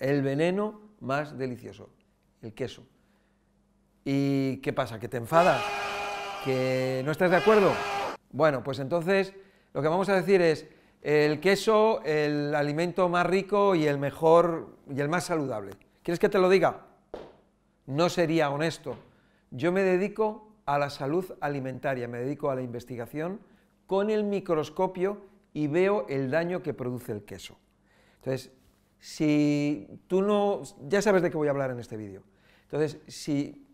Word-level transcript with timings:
el 0.00 0.22
veneno 0.22 0.80
más 1.00 1.38
delicioso, 1.38 1.90
el 2.42 2.52
queso. 2.54 2.84
¿Y 4.04 4.56
qué 4.56 4.72
pasa? 4.72 4.98
¿Que 4.98 5.08
te 5.08 5.18
enfadas? 5.18 5.62
¿Que 6.44 7.02
no 7.04 7.12
estás 7.12 7.30
de 7.30 7.36
acuerdo? 7.36 7.72
Bueno, 8.32 8.64
pues 8.64 8.78
entonces 8.78 9.34
lo 9.72 9.82
que 9.82 9.88
vamos 9.88 10.08
a 10.08 10.16
decir 10.16 10.40
es 10.40 10.66
el 11.02 11.38
queso, 11.40 12.02
el 12.04 12.54
alimento 12.54 13.08
más 13.08 13.26
rico 13.26 13.74
y 13.74 13.86
el 13.86 13.98
mejor 13.98 14.76
y 14.90 15.00
el 15.00 15.08
más 15.08 15.24
saludable. 15.24 15.72
¿Quieres 16.02 16.18
que 16.18 16.28
te 16.28 16.38
lo 16.38 16.48
diga? 16.48 16.86
No 17.86 18.08
sería 18.08 18.50
honesto. 18.50 18.96
Yo 19.50 19.70
me 19.70 19.82
dedico 19.82 20.54
a 20.64 20.78
la 20.78 20.88
salud 20.88 21.34
alimentaria, 21.40 22.08
me 22.08 22.18
dedico 22.18 22.50
a 22.50 22.54
la 22.54 22.62
investigación 22.62 23.40
con 23.86 24.08
el 24.08 24.24
microscopio 24.24 25.26
y 25.52 25.66
veo 25.66 26.06
el 26.08 26.30
daño 26.30 26.62
que 26.62 26.72
produce 26.72 27.12
el 27.12 27.24
queso. 27.24 27.58
Entonces, 28.16 28.52
si 29.00 29.88
tú 30.06 30.22
no, 30.22 30.62
ya 30.88 31.02
sabes 31.02 31.22
de 31.22 31.30
qué 31.30 31.36
voy 31.36 31.48
a 31.48 31.52
hablar 31.52 31.70
en 31.70 31.80
este 31.80 31.96
vídeo. 31.96 32.22
Entonces, 32.64 32.98
si, 33.08 33.66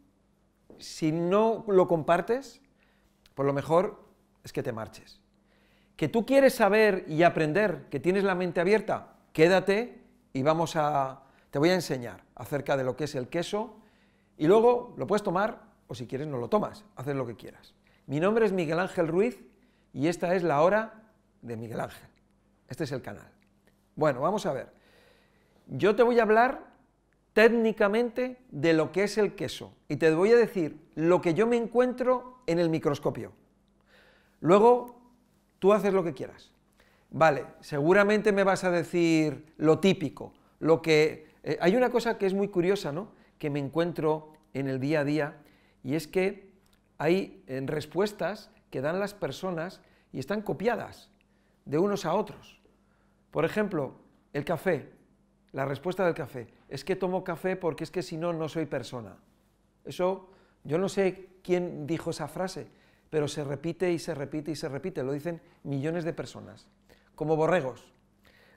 si 0.78 1.12
no 1.12 1.64
lo 1.68 1.86
compartes, 1.86 2.62
por 3.34 3.44
lo 3.44 3.52
mejor 3.52 4.02
es 4.44 4.52
que 4.52 4.62
te 4.62 4.72
marches. 4.72 5.20
Que 5.96 6.08
tú 6.08 6.24
quieres 6.24 6.54
saber 6.54 7.04
y 7.08 7.22
aprender, 7.22 7.86
que 7.90 8.00
tienes 8.00 8.24
la 8.24 8.34
mente 8.34 8.60
abierta, 8.60 9.16
quédate 9.32 10.00
y 10.32 10.42
vamos 10.42 10.76
a, 10.76 11.24
te 11.50 11.58
voy 11.58 11.70
a 11.70 11.74
enseñar 11.74 12.22
acerca 12.34 12.76
de 12.76 12.84
lo 12.84 12.96
que 12.96 13.04
es 13.04 13.14
el 13.14 13.28
queso 13.28 13.76
y 14.38 14.46
luego 14.46 14.94
lo 14.96 15.06
puedes 15.06 15.22
tomar 15.22 15.62
o 15.88 15.94
si 15.94 16.06
quieres 16.06 16.28
no 16.28 16.38
lo 16.38 16.48
tomas, 16.48 16.84
haces 16.96 17.16
lo 17.16 17.26
que 17.26 17.36
quieras. 17.36 17.74
Mi 18.06 18.20
nombre 18.20 18.46
es 18.46 18.52
Miguel 18.52 18.78
Ángel 18.78 19.08
Ruiz 19.08 19.42
y 19.92 20.08
esta 20.08 20.34
es 20.34 20.42
la 20.42 20.62
hora 20.62 21.02
de 21.42 21.56
Miguel 21.56 21.80
Ángel. 21.80 22.08
Este 22.68 22.84
es 22.84 22.92
el 22.92 23.02
canal. 23.02 23.30
Bueno, 23.94 24.20
vamos 24.20 24.46
a 24.46 24.52
ver. 24.52 24.70
Yo 25.66 25.96
te 25.96 26.02
voy 26.02 26.18
a 26.18 26.22
hablar 26.22 26.64
técnicamente 27.32 28.38
de 28.50 28.72
lo 28.72 28.92
que 28.92 29.04
es 29.04 29.18
el 29.18 29.34
queso 29.34 29.74
y 29.88 29.96
te 29.96 30.14
voy 30.14 30.32
a 30.32 30.36
decir 30.36 30.80
lo 30.94 31.20
que 31.20 31.34
yo 31.34 31.46
me 31.46 31.56
encuentro 31.56 32.38
en 32.46 32.58
el 32.58 32.70
microscopio. 32.70 33.32
Luego, 34.40 35.00
tú 35.58 35.72
haces 35.72 35.92
lo 35.92 36.04
que 36.04 36.14
quieras. 36.14 36.52
Vale, 37.10 37.46
seguramente 37.60 38.32
me 38.32 38.44
vas 38.44 38.64
a 38.64 38.70
decir 38.70 39.52
lo 39.56 39.78
típico, 39.78 40.32
lo 40.60 40.82
que... 40.82 41.26
Eh, 41.42 41.58
hay 41.60 41.76
una 41.76 41.90
cosa 41.90 42.18
que 42.18 42.26
es 42.26 42.34
muy 42.34 42.48
curiosa, 42.48 42.92
¿no?, 42.92 43.12
que 43.38 43.50
me 43.50 43.58
encuentro 43.58 44.32
en 44.54 44.68
el 44.68 44.80
día 44.80 45.00
a 45.00 45.04
día, 45.04 45.36
y 45.84 45.94
es 45.94 46.08
que 46.08 46.50
hay 46.98 47.42
en 47.46 47.66
respuestas 47.66 48.50
que 48.70 48.80
dan 48.80 48.98
las 48.98 49.14
personas 49.14 49.80
y 50.12 50.18
están 50.18 50.42
copiadas 50.42 51.10
de 51.64 51.78
unos 51.78 52.04
a 52.06 52.14
otros. 52.14 52.60
Por 53.30 53.44
ejemplo, 53.44 53.94
el 54.32 54.44
café, 54.44 54.90
la 55.52 55.64
respuesta 55.64 56.04
del 56.04 56.14
café, 56.14 56.48
es 56.68 56.84
que 56.84 56.96
tomo 56.96 57.24
café 57.24 57.56
porque 57.56 57.84
es 57.84 57.90
que 57.90 58.02
si 58.02 58.16
no, 58.16 58.32
no 58.32 58.48
soy 58.48 58.66
persona. 58.66 59.16
Eso, 59.84 60.28
yo 60.64 60.78
no 60.78 60.88
sé 60.88 61.28
quién 61.42 61.86
dijo 61.86 62.10
esa 62.10 62.28
frase, 62.28 62.68
pero 63.10 63.28
se 63.28 63.44
repite 63.44 63.92
y 63.92 63.98
se 63.98 64.14
repite 64.14 64.50
y 64.50 64.56
se 64.56 64.68
repite, 64.68 65.02
lo 65.02 65.12
dicen 65.12 65.40
millones 65.62 66.04
de 66.04 66.12
personas, 66.12 66.66
como 67.14 67.36
borregos. 67.36 67.92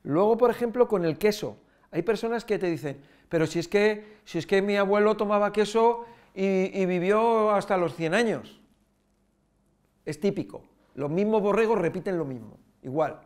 Luego, 0.04 0.38
por 0.38 0.50
ejemplo, 0.50 0.88
con 0.88 1.06
el 1.06 1.18
queso, 1.18 1.58
hay 1.92 2.02
personas 2.02 2.46
que 2.46 2.60
te 2.60 2.68
dicen, 2.68 3.02
pero 3.30 3.46
si 3.46 3.60
es 3.60 3.68
que, 3.68 4.18
si 4.26 4.38
es 4.38 4.48
que 4.48 4.62
mi 4.62 4.76
abuelo 4.76 5.16
tomaba 5.18 5.54
queso 5.54 6.06
y, 6.34 6.78
y 6.80 6.86
vivió 6.86 7.52
hasta 7.52 7.78
los 7.78 7.96
100 7.96 8.14
años. 8.14 8.60
Es 10.06 10.20
típico, 10.20 10.64
los 10.96 11.10
mismos 11.10 11.42
borregos 11.42 11.78
repiten 11.78 12.18
lo 12.18 12.26
mismo, 12.26 12.58
igual. 12.82 13.20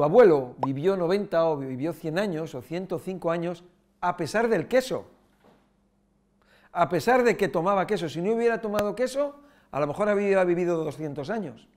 Tu 0.00 0.04
abuelo 0.04 0.54
vivió 0.56 0.96
90 0.96 1.44
o 1.44 1.58
vivió 1.58 1.92
100 1.92 2.18
años 2.18 2.54
o 2.54 2.62
105 2.62 3.30
años 3.30 3.64
a 4.00 4.16
pesar 4.16 4.48
del 4.48 4.66
queso. 4.66 5.04
A 6.72 6.88
pesar 6.88 7.22
de 7.22 7.36
que 7.36 7.48
tomaba 7.48 7.86
queso. 7.86 8.08
Si 8.08 8.22
no 8.22 8.32
hubiera 8.32 8.62
tomado 8.62 8.94
queso, 8.94 9.34
a 9.70 9.78
lo 9.78 9.86
mejor 9.86 10.08
había 10.08 10.42
vivido 10.44 10.82
200 10.82 11.28
años. 11.28 11.68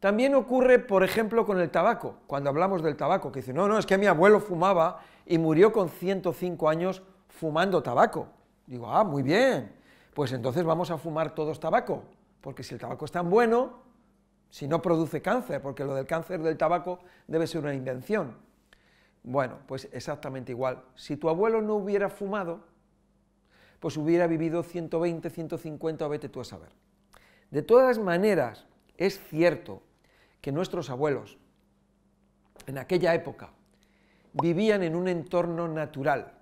También 0.00 0.34
ocurre, 0.34 0.80
por 0.80 1.02
ejemplo, 1.02 1.46
con 1.46 1.58
el 1.58 1.70
tabaco, 1.70 2.16
cuando 2.26 2.50
hablamos 2.50 2.82
del 2.82 2.98
tabaco, 2.98 3.32
que 3.32 3.40
dice, 3.40 3.54
no, 3.54 3.68
no, 3.68 3.78
es 3.78 3.86
que 3.86 3.96
mi 3.96 4.04
abuelo 4.04 4.38
fumaba 4.38 5.00
y 5.24 5.38
murió 5.38 5.72
con 5.72 5.88
105 5.88 6.68
años 6.68 7.02
fumando 7.30 7.82
tabaco. 7.82 8.26
Digo, 8.66 8.86
ah, 8.90 9.02
muy 9.02 9.22
bien, 9.22 9.72
pues 10.12 10.32
entonces 10.32 10.62
vamos 10.62 10.90
a 10.90 10.98
fumar 10.98 11.34
todos 11.34 11.58
tabaco, 11.58 12.02
porque 12.42 12.62
si 12.62 12.74
el 12.74 12.80
tabaco 12.80 13.06
es 13.06 13.12
tan 13.12 13.30
bueno, 13.30 13.87
si 14.50 14.66
no 14.66 14.80
produce 14.80 15.20
cáncer, 15.20 15.60
porque 15.60 15.84
lo 15.84 15.94
del 15.94 16.06
cáncer 16.06 16.42
del 16.42 16.56
tabaco 16.56 17.00
debe 17.26 17.46
ser 17.46 17.62
una 17.62 17.74
invención. 17.74 18.36
Bueno, 19.22 19.58
pues 19.66 19.88
exactamente 19.92 20.52
igual. 20.52 20.82
Si 20.94 21.16
tu 21.16 21.28
abuelo 21.28 21.60
no 21.60 21.74
hubiera 21.74 22.08
fumado, 22.08 22.64
pues 23.80 23.96
hubiera 23.96 24.26
vivido 24.26 24.62
120, 24.62 25.30
150 25.30 26.06
o 26.06 26.08
vete 26.08 26.28
tú 26.28 26.40
a 26.40 26.44
saber. 26.44 26.70
De 27.50 27.62
todas 27.62 27.98
maneras, 27.98 28.66
es 28.96 29.20
cierto 29.28 29.82
que 30.40 30.52
nuestros 30.52 30.90
abuelos 30.90 31.38
en 32.66 32.78
aquella 32.78 33.14
época 33.14 33.50
vivían 34.32 34.82
en 34.82 34.94
un 34.94 35.08
entorno 35.08 35.68
natural, 35.68 36.32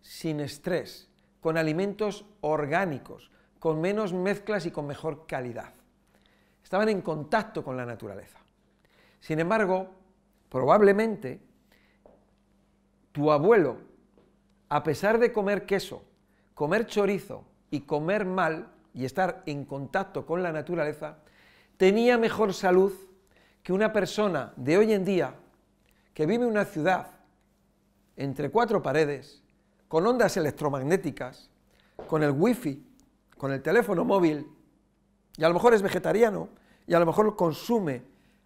sin 0.00 0.40
estrés, 0.40 1.08
con 1.40 1.56
alimentos 1.56 2.24
orgánicos, 2.40 3.30
con 3.58 3.80
menos 3.80 4.12
mezclas 4.12 4.66
y 4.66 4.70
con 4.70 4.86
mejor 4.86 5.26
calidad. 5.26 5.74
Estaban 6.64 6.88
en 6.88 7.02
contacto 7.02 7.62
con 7.62 7.76
la 7.76 7.84
naturaleza. 7.84 8.38
Sin 9.20 9.38
embargo, 9.38 9.90
probablemente 10.48 11.40
tu 13.12 13.30
abuelo, 13.30 13.76
a 14.70 14.82
pesar 14.82 15.18
de 15.18 15.30
comer 15.30 15.66
queso, 15.66 16.02
comer 16.54 16.86
chorizo 16.86 17.44
y 17.70 17.82
comer 17.82 18.24
mal 18.24 18.72
y 18.94 19.04
estar 19.04 19.42
en 19.46 19.66
contacto 19.66 20.24
con 20.24 20.42
la 20.42 20.52
naturaleza, 20.52 21.18
tenía 21.76 22.16
mejor 22.16 22.54
salud 22.54 22.92
que 23.62 23.72
una 23.72 23.92
persona 23.92 24.52
de 24.56 24.78
hoy 24.78 24.92
en 24.94 25.04
día 25.04 25.34
que 26.14 26.26
vive 26.26 26.44
en 26.44 26.50
una 26.50 26.64
ciudad 26.64 27.10
entre 28.16 28.50
cuatro 28.50 28.82
paredes, 28.82 29.42
con 29.88 30.06
ondas 30.06 30.36
electromagnéticas, 30.36 31.50
con 32.08 32.22
el 32.22 32.30
wifi, 32.30 32.86
con 33.36 33.52
el 33.52 33.62
teléfono 33.62 34.04
móvil, 34.04 34.46
y 35.36 35.44
a 35.44 35.48
lo 35.48 35.54
mejor 35.54 35.74
es 35.74 35.82
vegetariano, 35.82 36.48
y 36.86 36.94
a 36.94 36.98
lo 36.98 37.06
mejor 37.06 37.34
consume 37.36 38.02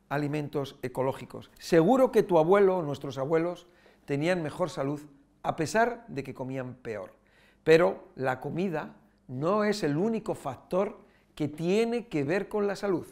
alimentos 0.09 0.78
ecológicos. 0.82 1.50
Seguro 1.59 2.12
que 2.12 2.22
tu 2.22 2.38
abuelo 2.38 2.78
o 2.78 2.82
nuestros 2.82 3.19
abuelos 3.19 3.66
tenían 4.04 4.43
mejor 4.43 4.71
salud 4.71 5.00
a 5.43 5.56
pesar 5.56 6.04
de 6.09 6.25
que 6.25 6.34
comían 6.34 6.75
peor. 6.75 7.12
Pero 7.65 8.09
la 8.15 8.41
comida 8.41 8.97
no 9.26 9.65
es 9.65 9.82
el 9.82 9.97
único 9.97 10.34
factor 10.34 10.99
que 11.34 11.49
tiene 11.49 12.06
que 12.09 12.25
ver 12.25 12.49
con 12.49 12.66
la 12.66 12.76
salud. 12.76 13.06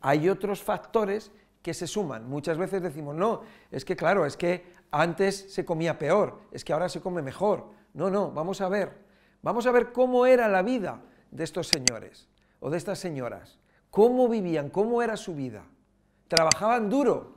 Hay 0.00 0.28
otros 0.28 0.62
factores 0.62 1.32
que 1.62 1.72
se 1.72 1.86
suman. 1.86 2.28
Muchas 2.28 2.58
veces 2.58 2.82
decimos, 2.82 3.16
no, 3.16 3.40
es 3.70 3.84
que 3.84 3.96
claro, 3.96 4.26
es 4.26 4.36
que 4.36 4.74
antes 4.90 5.52
se 5.52 5.64
comía 5.64 5.98
peor, 5.98 6.40
es 6.52 6.62
que 6.62 6.74
ahora 6.74 6.90
se 6.90 7.00
come 7.00 7.22
mejor. 7.22 7.70
No, 7.94 8.10
no, 8.10 8.30
vamos 8.30 8.60
a 8.60 8.68
ver. 8.68 8.92
Vamos 9.40 9.66
a 9.66 9.72
ver 9.72 9.92
cómo 9.92 10.26
era 10.26 10.46
la 10.48 10.62
vida 10.62 11.00
de 11.30 11.44
estos 11.44 11.68
señores 11.68 12.28
o 12.64 12.70
de 12.70 12.78
estas 12.78 12.98
señoras. 12.98 13.58
¿Cómo 13.90 14.26
vivían? 14.26 14.70
¿Cómo 14.70 15.02
era 15.02 15.18
su 15.18 15.34
vida? 15.34 15.66
Trabajaban 16.28 16.88
duro. 16.88 17.36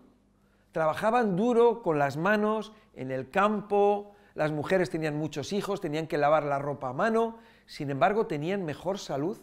Trabajaban 0.71 1.35
duro 1.35 1.81
con 1.81 1.99
las 1.99 2.15
manos, 2.15 2.71
en 2.93 3.11
el 3.11 3.29
campo, 3.29 4.15
las 4.35 4.53
mujeres 4.53 4.89
tenían 4.89 5.17
muchos 5.17 5.51
hijos, 5.51 5.81
tenían 5.81 6.07
que 6.07 6.17
lavar 6.17 6.45
la 6.45 6.59
ropa 6.59 6.89
a 6.89 6.93
mano, 6.93 7.39
sin 7.65 7.89
embargo 7.89 8.25
tenían 8.25 8.63
mejor 8.63 8.99
salud 8.99 9.37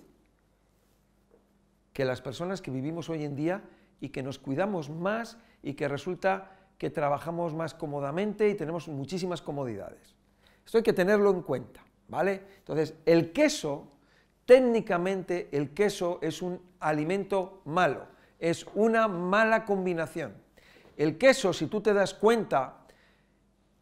que 1.93 2.07
las 2.07 2.23
personas 2.23 2.63
que 2.63 2.71
vivimos 2.71 3.11
hoy 3.11 3.23
en 3.23 3.37
día 3.37 3.63
y 4.01 4.09
que 4.09 4.23
nos 4.23 4.39
cuidamos 4.39 4.89
más 4.89 5.37
y 5.63 5.75
que 5.75 5.87
resulta 5.87 6.51
que 6.79 6.89
trabajamos 6.89 7.53
más 7.53 7.75
cómodamente 7.75 8.49
y 8.49 8.55
tenemos 8.55 8.89
muchísimas 8.89 9.43
comodidades. 9.43 10.17
Esto 10.65 10.79
hay 10.79 10.83
que 10.83 10.95
tenerlo 10.95 11.31
en 11.31 11.43
cuenta, 11.43 11.85
¿vale? 12.09 12.43
Entonces, 12.61 12.95
el 13.05 13.33
queso, 13.33 13.94
técnicamente 14.47 15.49
el 15.53 15.71
queso 15.75 16.19
es 16.23 16.43
un 16.43 16.61
alimento 16.81 17.63
malo, 17.65 18.07
es 18.39 18.67
una 18.75 19.09
mala 19.09 19.65
combinación. 19.65 20.35
El 20.97 21.19
queso, 21.19 21.53
si 21.53 21.67
tú 21.67 21.81
te 21.81 21.93
das 21.93 22.15
cuenta, 22.15 22.85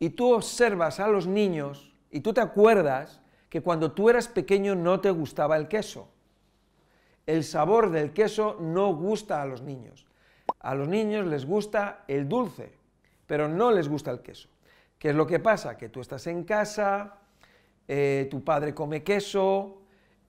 y 0.03 0.11
tú 0.11 0.33
observas 0.33 0.99
a 0.99 1.07
los 1.07 1.29
niños 1.29 1.93
y 2.11 2.23
tú 2.23 2.33
te 2.33 2.41
acuerdas 2.41 3.21
que 3.49 3.61
cuando 3.61 3.93
tú 3.93 4.11
eras 4.11 4.27
pequeño 4.27 4.75
no 4.75 4.99
te 4.99 5.13
gustaba 5.13 5.57
el 5.57 5.69
queso. 5.69 6.09
El 7.25 7.45
sabor 7.45 7.91
del 7.91 8.13
queso 8.13 8.57
no 8.59 8.93
gusta 8.97 9.41
a 9.41 9.47
los 9.47 9.63
niños. 9.63 10.05
A 10.59 10.75
los 10.75 10.89
niños 10.89 11.29
les 11.29 11.47
gusta 11.47 12.03
el 12.09 12.29
dulce, 12.29 12.73
pero 13.29 13.47
no 13.47 13.71
les 13.71 13.89
gusta 13.89 14.11
el 14.11 14.23
queso. 14.23 14.49
¿Qué 14.99 15.11
es 15.11 15.15
lo 15.15 15.25
que 15.25 15.39
pasa? 15.39 15.79
Que 15.79 15.89
tú 15.89 16.01
estás 16.01 16.27
en 16.27 16.43
casa, 16.43 17.21
eh, 17.87 18.27
tu 18.29 18.43
padre 18.43 18.75
come 18.75 19.05
queso, 19.05 19.82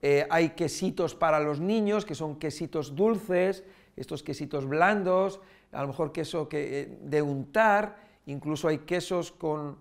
eh, 0.06 0.26
hay 0.28 0.50
quesitos 0.50 1.14
para 1.14 1.40
los 1.40 1.60
niños, 1.60 2.04
que 2.04 2.14
son 2.14 2.38
quesitos 2.38 2.94
dulces, 2.94 3.64
estos 3.96 4.22
quesitos 4.22 4.66
blandos, 4.66 5.40
a 5.72 5.80
lo 5.80 5.88
mejor 5.88 6.12
queso 6.12 6.46
que, 6.46 6.80
eh, 6.82 6.98
de 7.00 7.22
untar, 7.22 7.96
incluso 8.26 8.68
hay 8.68 8.80
quesos 8.80 9.32
con, 9.32 9.78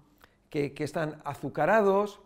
que, 0.50 0.74
que 0.74 0.86
están 0.86 1.22
azucarados, 1.26 2.22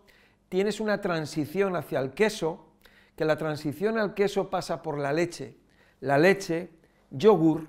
tienes 0.47 0.79
una 0.79 1.01
transición 1.01 1.75
hacia 1.75 1.99
el 1.99 2.11
queso, 2.11 2.67
que 3.15 3.25
la 3.25 3.35
transición 3.35 3.97
al 3.97 4.13
queso 4.13 4.51
pasa 4.51 4.83
por 4.83 4.99
la 4.99 5.11
leche, 5.11 5.57
la 6.01 6.19
leche, 6.19 6.69
yogur 7.09 7.67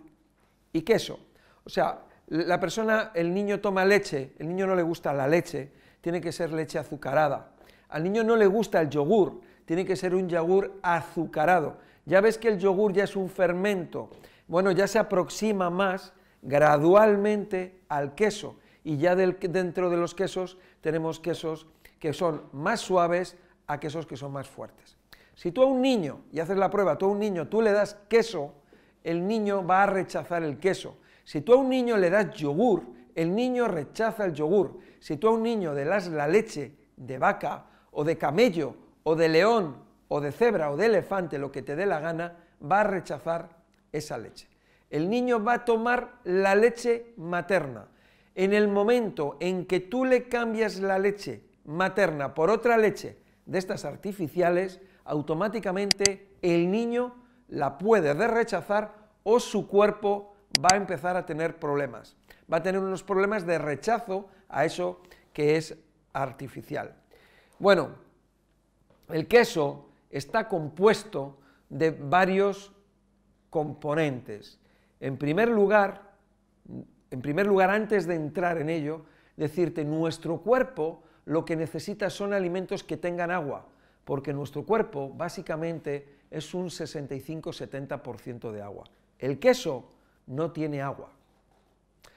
y 0.74 0.82
queso. 0.82 1.20
O 1.64 1.70
sea, 1.70 2.02
la 2.26 2.60
persona, 2.60 3.12
el 3.14 3.32
niño 3.32 3.60
toma 3.60 3.86
leche, 3.86 4.34
el 4.38 4.48
niño 4.48 4.66
no 4.66 4.76
le 4.76 4.82
gusta 4.82 5.14
la 5.14 5.26
leche, 5.26 5.72
tiene 6.02 6.20
que 6.20 6.32
ser 6.32 6.52
leche 6.52 6.78
azucarada. 6.78 7.52
Al 7.88 8.02
niño 8.02 8.22
no 8.24 8.36
le 8.36 8.46
gusta 8.46 8.82
el 8.82 8.90
yogur, 8.90 9.40
tiene 9.69 9.85
que 9.85 9.97
ser 9.97 10.15
un 10.15 10.31
yogur 10.31 10.81
azucarado. 10.82 11.76
Ya 12.06 12.23
ves 12.23 12.38
que 12.38 12.49
el 12.49 12.59
yogur 12.59 12.94
ya 12.94 13.05
es 13.05 13.15
un 13.17 13.29
fermento, 13.29 14.09
bueno, 14.47 14.70
ya 14.70 14.87
se 14.87 14.99
aproxima 14.99 15.69
más 15.69 16.15
gradualmente 16.41 17.82
al 17.91 18.15
queso 18.15 18.56
y 18.82 18.97
ya 18.97 19.15
dentro 19.15 19.91
de 19.91 19.99
los 19.99 20.15
quesos 20.15 20.56
tenemos 20.81 21.20
quesos 21.20 21.67
que 21.99 22.15
son 22.15 22.44
más 22.53 22.81
suaves 22.81 23.37
a 23.67 23.79
quesos 23.79 24.06
que 24.06 24.17
son 24.17 24.32
más 24.32 24.49
fuertes. 24.49 24.97
Si 25.35 25.53
tú 25.53 25.62
a 25.62 25.67
un 25.67 25.82
niño, 25.82 26.23
y 26.32 26.41
haces 26.41 26.56
la 26.56 26.70
prueba, 26.70 26.97
tú 26.97 27.05
a 27.05 27.09
un 27.11 27.19
niño, 27.19 27.49
tú 27.49 27.61
le 27.61 27.73
das 27.73 27.99
queso, 28.09 28.55
el 29.05 29.26
niño 29.26 29.67
va 29.67 29.82
a 29.82 29.87
rechazar 29.87 30.44
el 30.44 30.59
queso. 30.59 30.97
Si 31.25 31.43
tú 31.43 31.53
a 31.53 31.56
un 31.56 31.69
niño 31.69 31.99
le 31.99 32.09
das 32.09 32.32
yogur, 32.32 32.85
el 33.15 33.35
niño 33.35 33.69
rechaza 33.69 34.25
el 34.25 34.32
yogur. 34.32 34.79
Si 34.99 35.19
tú 35.19 35.29
a 35.29 35.32
un 35.32 35.43
niño 35.43 35.75
le 35.75 35.85
das 35.85 36.09
la 36.09 36.26
leche 36.26 36.75
de 36.97 37.19
vaca 37.19 37.67
o 37.91 38.03
de 38.03 38.17
camello 38.17 38.88
o 39.08 39.16
de 39.16 39.31
león 39.31 39.76
o 40.08 40.20
de 40.20 40.32
cebra 40.32 40.70
o 40.70 40.76
de 40.76 40.84
elefante, 40.84 41.38
lo 41.38 41.50
que 41.50 41.62
te 41.62 41.76
dé 41.76 41.87
la 41.87 41.99
gana, 41.99 42.37
va 42.60 42.81
a 42.81 42.84
rechazar 42.84 43.49
esa 43.90 44.19
leche. 44.19 44.49
El 44.90 45.08
niño 45.08 45.43
va 45.43 45.55
a 45.55 45.64
tomar 45.64 46.20
la 46.25 46.55
leche 46.55 47.14
materna. 47.16 47.88
En 48.34 48.52
el 48.52 48.69
momento 48.69 49.38
en 49.40 49.64
que 49.64 49.81
tú 49.81 50.05
le 50.05 50.28
cambias 50.28 50.81
la 50.81 50.99
leche 50.99 51.43
materna 51.64 52.34
por 52.34 52.50
otra 52.50 52.76
leche 52.76 53.16
de 53.46 53.58
estas 53.58 53.87
artificiales, 53.87 54.78
automáticamente 55.05 56.37
el 56.43 56.70
niño 56.70 57.14
la 57.49 57.78
puede 57.78 58.12
rechazar 58.12 58.93
o 59.22 59.40
su 59.40 59.69
cuerpo 59.69 60.34
va 60.62 60.69
a 60.75 60.76
empezar 60.76 61.16
a 61.16 61.25
tener 61.25 61.58
problemas. 61.58 62.14
Va 62.52 62.58
a 62.58 62.62
tener 62.62 62.82
unos 62.82 63.02
problemas 63.02 63.46
de 63.46 63.56
rechazo 63.56 64.28
a 64.50 64.66
eso 64.66 65.00
que 65.32 65.56
es 65.56 65.78
artificial. 66.12 66.94
Bueno, 67.58 68.06
el 69.08 69.26
queso 69.26 69.88
está 70.10 70.49
compuesto 70.49 71.38
de 71.69 71.90
varios 71.90 72.72
componentes. 73.50 74.58
En 75.00 75.16
primer 75.16 75.49
lugar, 75.49 76.12
en 77.10 77.22
primer 77.22 77.46
lugar, 77.46 77.70
antes 77.70 78.06
de 78.06 78.14
entrar 78.14 78.58
en 78.58 78.69
ello, 78.69 79.02
decirte, 79.37 79.84
nuestro 79.84 80.38
cuerpo 80.38 81.02
lo 81.25 81.44
que 81.44 81.56
necesita 81.56 82.10
son 82.10 82.32
alimentos 82.32 82.82
que 82.82 82.96
tengan 82.96 83.31
agua, 83.31 83.66
porque 84.05 84.32
nuestro 84.32 84.64
cuerpo 84.64 85.10
básicamente 85.10 86.19
es 86.31 86.55
un 86.55 86.66
65-70% 86.66 88.50
de 88.50 88.62
agua. 88.62 88.84
El 89.19 89.38
queso 89.38 89.90
no 90.26 90.52
tiene 90.52 90.82
agua. 90.82 91.10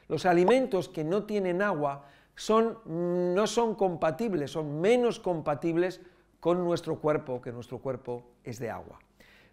Los 0.07 0.25
alimentos 0.25 0.89
que 0.89 1.03
no 1.03 1.23
tienen 1.23 1.61
agua 1.61 2.05
son, 2.35 2.79
no 2.85 3.47
son 3.47 3.75
compatibles, 3.75 4.51
son 4.51 4.81
menos 4.81 5.19
compatibles 5.19 6.01
con 6.41 6.65
nuestro 6.65 6.99
cuerpo, 6.99 7.41
que 7.41 7.53
nuestro 7.53 7.77
cuerpo 7.77 8.23
es 8.43 8.59
de 8.59 8.69
agua. 8.69 8.99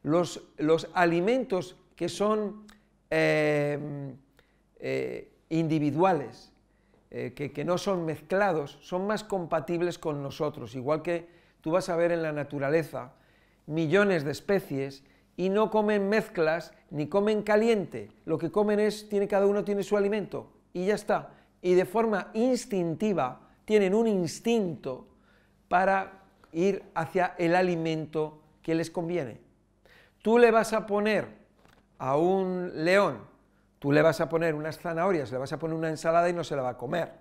Los, 0.03 0.43
los 0.57 0.89
alimentos 0.95 1.77
que 1.95 2.09
son 2.09 2.67
eh, 3.11 3.79
eh, 4.81 5.33
individuales, 5.51 6.51
eh, 7.11 7.35
que, 7.37 7.53
que, 7.53 7.65
no 7.65 7.79
son 7.79 8.05
mezclados, 8.05 8.79
son 8.81 9.07
más 9.07 9.23
compatibles 9.23 9.99
con 9.99 10.23
nosotros, 10.23 10.75
igual 10.75 11.03
que 11.03 11.29
tú 11.61 11.73
vas 11.73 11.89
a 11.91 11.97
ver 11.97 12.11
en 12.11 12.23
la 12.23 12.33
naturaleza 12.33 13.13
millones 13.67 14.25
de 14.25 14.33
especies 14.33 15.05
y 15.37 15.51
no 15.51 15.71
comen 15.71 16.09
mezclas 16.09 16.73
ni 16.91 17.07
comen 17.07 17.43
caliente, 17.43 18.11
lo 18.25 18.39
que 18.39 18.51
comen 18.51 18.81
es, 18.81 19.09
tiene, 19.11 19.29
cada 19.29 19.47
uno 19.47 19.63
tiene 19.63 19.83
su 19.83 19.97
alimento 19.97 20.51
y 20.73 20.87
ya 20.87 20.95
está. 20.95 21.35
Y 21.61 21.75
de 21.75 21.85
forma 21.85 22.31
instintiva 22.33 23.41
tienen 23.65 23.95
un 23.95 24.07
instinto 24.07 25.07
para 25.69 26.19
ir 26.53 26.85
hacia 26.95 27.35
el 27.39 27.55
alimento 27.55 28.41
que 28.63 28.75
les 28.75 28.91
conviene. 28.91 29.41
Tú 30.23 30.39
le 30.39 30.51
vas 30.51 30.73
a 30.73 30.87
poner 30.87 31.27
a 31.99 32.17
un 32.17 32.85
león, 32.85 33.19
tú 33.79 33.93
le 33.93 34.03
vas 34.03 34.21
a 34.21 34.29
poner 34.29 34.55
unas 34.55 34.79
zanahorias, 34.79 35.31
le 35.33 35.39
vas 35.39 35.53
a 35.53 35.59
poner 35.59 35.77
una 35.77 35.89
ensalada 35.89 36.29
y 36.29 36.33
no 36.33 36.45
se 36.45 36.57
la 36.57 36.63
va 36.63 36.71
a 36.71 36.77
comer. 36.77 37.13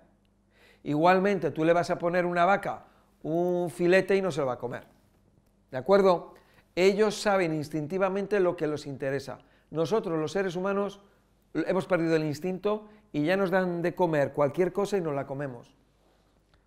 Igualmente, 0.84 1.50
tú 1.50 1.64
le 1.64 1.72
vas 1.72 1.90
a 1.90 1.98
poner 1.98 2.24
una 2.26 2.44
vaca 2.44 2.84
un 3.22 3.70
filete 3.70 4.16
y 4.16 4.22
no 4.22 4.30
se 4.30 4.40
lo 4.40 4.46
va 4.46 4.54
a 4.54 4.58
comer. 4.58 4.84
¿De 5.70 5.78
acuerdo? 5.78 6.34
Ellos 6.74 7.20
saben 7.20 7.54
instintivamente 7.54 8.40
lo 8.40 8.56
que 8.56 8.66
les 8.66 8.86
interesa. 8.86 9.38
Nosotros, 9.70 10.18
los 10.18 10.32
seres 10.32 10.56
humanos, 10.56 11.00
hemos 11.54 11.86
perdido 11.86 12.16
el 12.16 12.24
instinto 12.24 12.88
y 13.12 13.24
ya 13.24 13.36
nos 13.36 13.50
dan 13.50 13.82
de 13.82 13.94
comer 13.94 14.32
cualquier 14.32 14.72
cosa 14.72 14.96
y 14.96 15.00
no 15.00 15.12
la 15.12 15.26
comemos. 15.26 15.74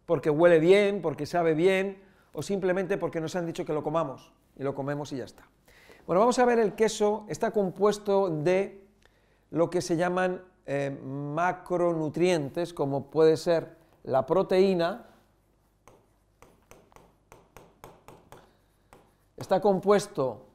Porque 0.06 0.30
huele 0.30 0.60
bien, 0.60 1.02
porque 1.02 1.25
sabe 1.25 1.54
bien, 1.54 2.02
o 2.33 2.42
simplemente 2.42 2.98
porque 2.98 3.22
nos 3.22 3.36
han 3.36 3.45
dicho 3.45 3.66
que 3.66 3.74
lo 3.74 3.83
comamos 3.83 4.31
y 4.57 4.63
lo 4.63 4.74
comemos 4.74 5.12
y 5.12 5.18
ya 5.18 5.25
está. 5.25 5.48
Bueno, 6.07 6.19
vamos 6.19 6.39
a 6.39 6.45
ver 6.45 6.60
el 6.60 6.74
queso, 6.74 7.25
está 7.28 7.51
compuesto 7.51 8.30
de 8.30 8.83
lo 9.51 9.69
que 9.69 9.81
se 9.81 9.98
llaman 9.98 10.42
eh, 10.66 10.89
macronutrientes, 10.89 12.74
como 12.74 13.10
puede 13.10 13.38
ser 13.38 13.75
la 14.04 14.25
proteína, 14.25 15.06
está 19.38 19.60
compuesto 19.60 20.48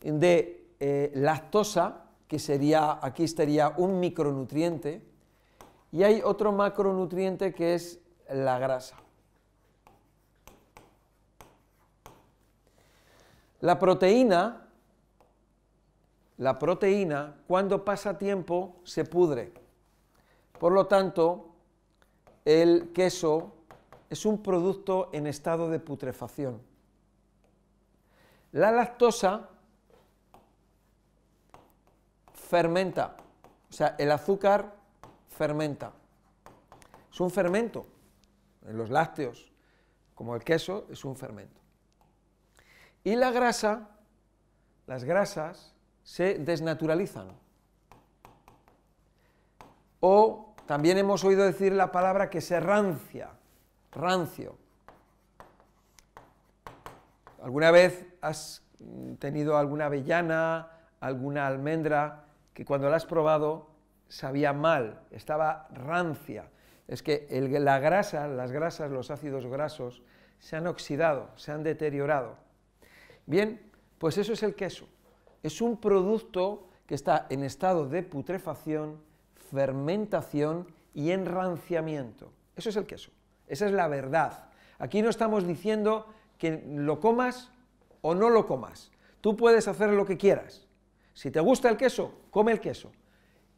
de 0.00 0.74
eh, 0.80 1.12
lactosa, 1.14 2.04
que 2.26 2.38
sería, 2.38 2.98
aquí 3.02 3.24
estaría 3.24 3.74
un 3.76 4.00
micronutriente, 4.00 5.02
y 5.90 6.02
hay 6.02 6.22
otro 6.24 6.52
macronutriente 6.52 7.52
que 7.52 7.74
es 7.74 8.00
la 8.30 8.58
grasa. 8.58 9.01
La 13.62 13.78
proteína, 13.78 14.68
la 16.38 16.58
proteína, 16.58 17.36
cuando 17.46 17.84
pasa 17.84 18.18
tiempo, 18.18 18.80
se 18.82 19.04
pudre. 19.04 19.52
Por 20.58 20.72
lo 20.72 20.88
tanto, 20.88 21.54
el 22.44 22.92
queso 22.92 23.52
es 24.10 24.26
un 24.26 24.42
producto 24.42 25.10
en 25.12 25.28
estado 25.28 25.70
de 25.70 25.78
putrefacción. 25.78 26.60
La 28.50 28.72
lactosa 28.72 29.48
fermenta, 32.34 33.16
o 33.70 33.72
sea, 33.72 33.94
el 33.96 34.10
azúcar 34.10 34.74
fermenta. 35.28 35.92
Es 37.12 37.20
un 37.20 37.30
fermento. 37.30 37.86
En 38.66 38.76
los 38.76 38.90
lácteos, 38.90 39.52
como 40.16 40.34
el 40.34 40.42
queso, 40.42 40.86
es 40.90 41.04
un 41.04 41.14
fermento. 41.14 41.61
Y 43.04 43.16
la 43.16 43.30
grasa, 43.30 43.88
las 44.86 45.04
grasas, 45.04 45.74
se 46.02 46.38
desnaturalizan. 46.38 47.28
O 50.00 50.54
también 50.66 50.98
hemos 50.98 51.24
oído 51.24 51.44
decir 51.44 51.72
la 51.72 51.92
palabra 51.92 52.30
que 52.30 52.40
se 52.40 52.58
rancia, 52.60 53.30
rancio. 53.92 54.56
¿Alguna 57.42 57.70
vez 57.70 58.06
has 58.20 58.62
tenido 59.18 59.56
alguna 59.56 59.86
avellana, 59.86 60.70
alguna 61.00 61.46
almendra 61.46 62.24
que 62.54 62.64
cuando 62.64 62.88
la 62.88 62.96
has 62.96 63.06
probado 63.06 63.68
sabía 64.08 64.52
mal, 64.52 65.00
estaba 65.10 65.66
rancia? 65.72 66.48
Es 66.86 67.02
que 67.02 67.26
la 67.60 67.78
grasa, 67.78 68.28
las 68.28 68.52
grasas, 68.52 68.90
los 68.90 69.10
ácidos 69.10 69.46
grasos, 69.46 70.02
se 70.38 70.56
han 70.56 70.66
oxidado, 70.66 71.30
se 71.36 71.52
han 71.52 71.62
deteriorado. 71.62 72.36
Bien, 73.26 73.60
pues 73.98 74.18
eso 74.18 74.32
es 74.32 74.42
el 74.42 74.54
queso. 74.54 74.86
Es 75.42 75.60
un 75.60 75.76
producto 75.76 76.68
que 76.86 76.94
está 76.94 77.26
en 77.30 77.42
estado 77.44 77.88
de 77.88 78.02
putrefacción, 78.02 79.00
fermentación 79.50 80.66
y 80.94 81.10
enranciamiento. 81.10 82.32
Eso 82.56 82.68
es 82.68 82.76
el 82.76 82.86
queso. 82.86 83.10
Esa 83.46 83.66
es 83.66 83.72
la 83.72 83.88
verdad. 83.88 84.50
Aquí 84.78 85.02
no 85.02 85.10
estamos 85.10 85.46
diciendo 85.46 86.06
que 86.38 86.64
lo 86.66 87.00
comas 87.00 87.50
o 88.00 88.14
no 88.14 88.30
lo 88.30 88.46
comas. 88.46 88.90
Tú 89.20 89.36
puedes 89.36 89.68
hacer 89.68 89.90
lo 89.90 90.04
que 90.04 90.16
quieras. 90.16 90.66
Si 91.14 91.30
te 91.30 91.40
gusta 91.40 91.68
el 91.68 91.76
queso, 91.76 92.12
come 92.30 92.52
el 92.52 92.60
queso. 92.60 92.90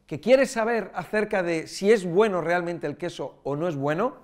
¿Que 0.05 0.19
quieres 0.19 0.51
saber 0.51 0.91
acerca 0.93 1.41
de 1.41 1.67
si 1.67 1.91
es 1.91 2.05
bueno 2.05 2.41
realmente 2.41 2.85
el 2.85 2.97
queso 2.97 3.39
o 3.43 3.55
no 3.55 3.67
es 3.67 3.75
bueno? 3.75 4.17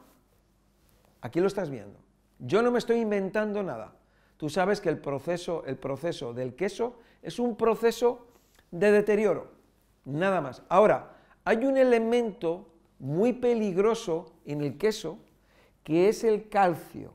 Aquí 1.22 1.40
lo 1.40 1.48
estás 1.48 1.70
viendo. 1.70 2.00
Yo 2.38 2.62
no 2.62 2.72
me 2.72 2.78
estoy 2.78 3.00
inventando 3.00 3.64
nada. 3.64 3.94
Tú 4.42 4.50
sabes 4.50 4.82
que 4.82 4.90
el 4.90 4.98
proceso, 4.98 5.64
el 5.68 5.78
proceso 5.78 6.34
del 6.34 6.56
queso 6.56 6.98
es 7.22 7.38
un 7.38 7.56
proceso 7.56 8.26
de 8.72 8.92
deterioro, 8.92 9.52
nada 10.04 10.42
más. 10.42 10.64
Ahora, 10.68 11.16
hay 11.44 11.58
un 11.58 11.78
elemento 11.78 12.68
muy 12.98 13.34
peligroso 13.34 14.34
en 14.46 14.62
el 14.62 14.80
queso, 14.80 15.20
que 15.84 16.10
es 16.10 16.24
el 16.24 16.50
calcio. 16.50 17.14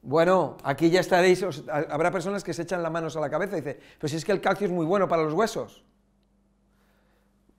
Bueno, 0.00 0.56
aquí 0.62 0.88
ya 0.88 1.00
estaréis, 1.00 1.44
habrá 1.68 2.10
personas 2.10 2.42
que 2.42 2.54
se 2.54 2.62
echan 2.62 2.82
las 2.82 2.90
manos 2.90 3.14
a 3.18 3.20
la 3.20 3.28
cabeza 3.28 3.58
y 3.58 3.60
dicen, 3.60 3.80
pues 3.98 4.14
es 4.14 4.24
que 4.24 4.32
el 4.32 4.40
calcio 4.40 4.66
es 4.66 4.72
muy 4.72 4.86
bueno 4.86 5.08
para 5.08 5.24
los 5.24 5.34
huesos. 5.34 5.84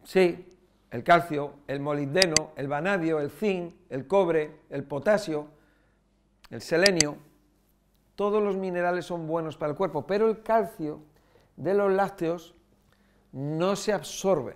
Sí, 0.05 0.43
el 0.89 1.03
calcio, 1.03 1.53
el 1.67 1.79
molibdeno, 1.79 2.49
el 2.55 2.67
vanadio, 2.67 3.19
el 3.19 3.29
zinc, 3.29 3.75
el 3.91 4.07
cobre, 4.07 4.61
el 4.71 4.85
potasio, 4.85 5.49
el 6.49 6.63
selenio, 6.63 7.29
todos 8.15 8.41
los 8.41 8.57
minerales 8.57 9.05
son 9.05 9.27
buenos 9.27 9.57
para 9.57 9.71
el 9.71 9.77
cuerpo, 9.77 10.05
pero 10.05 10.29
el 10.29 10.43
calcio 10.43 11.01
de 11.55 11.73
los 11.73 11.91
lácteos 11.91 12.55
no 13.31 13.75
se 13.75 13.93
absorbe. 13.93 14.55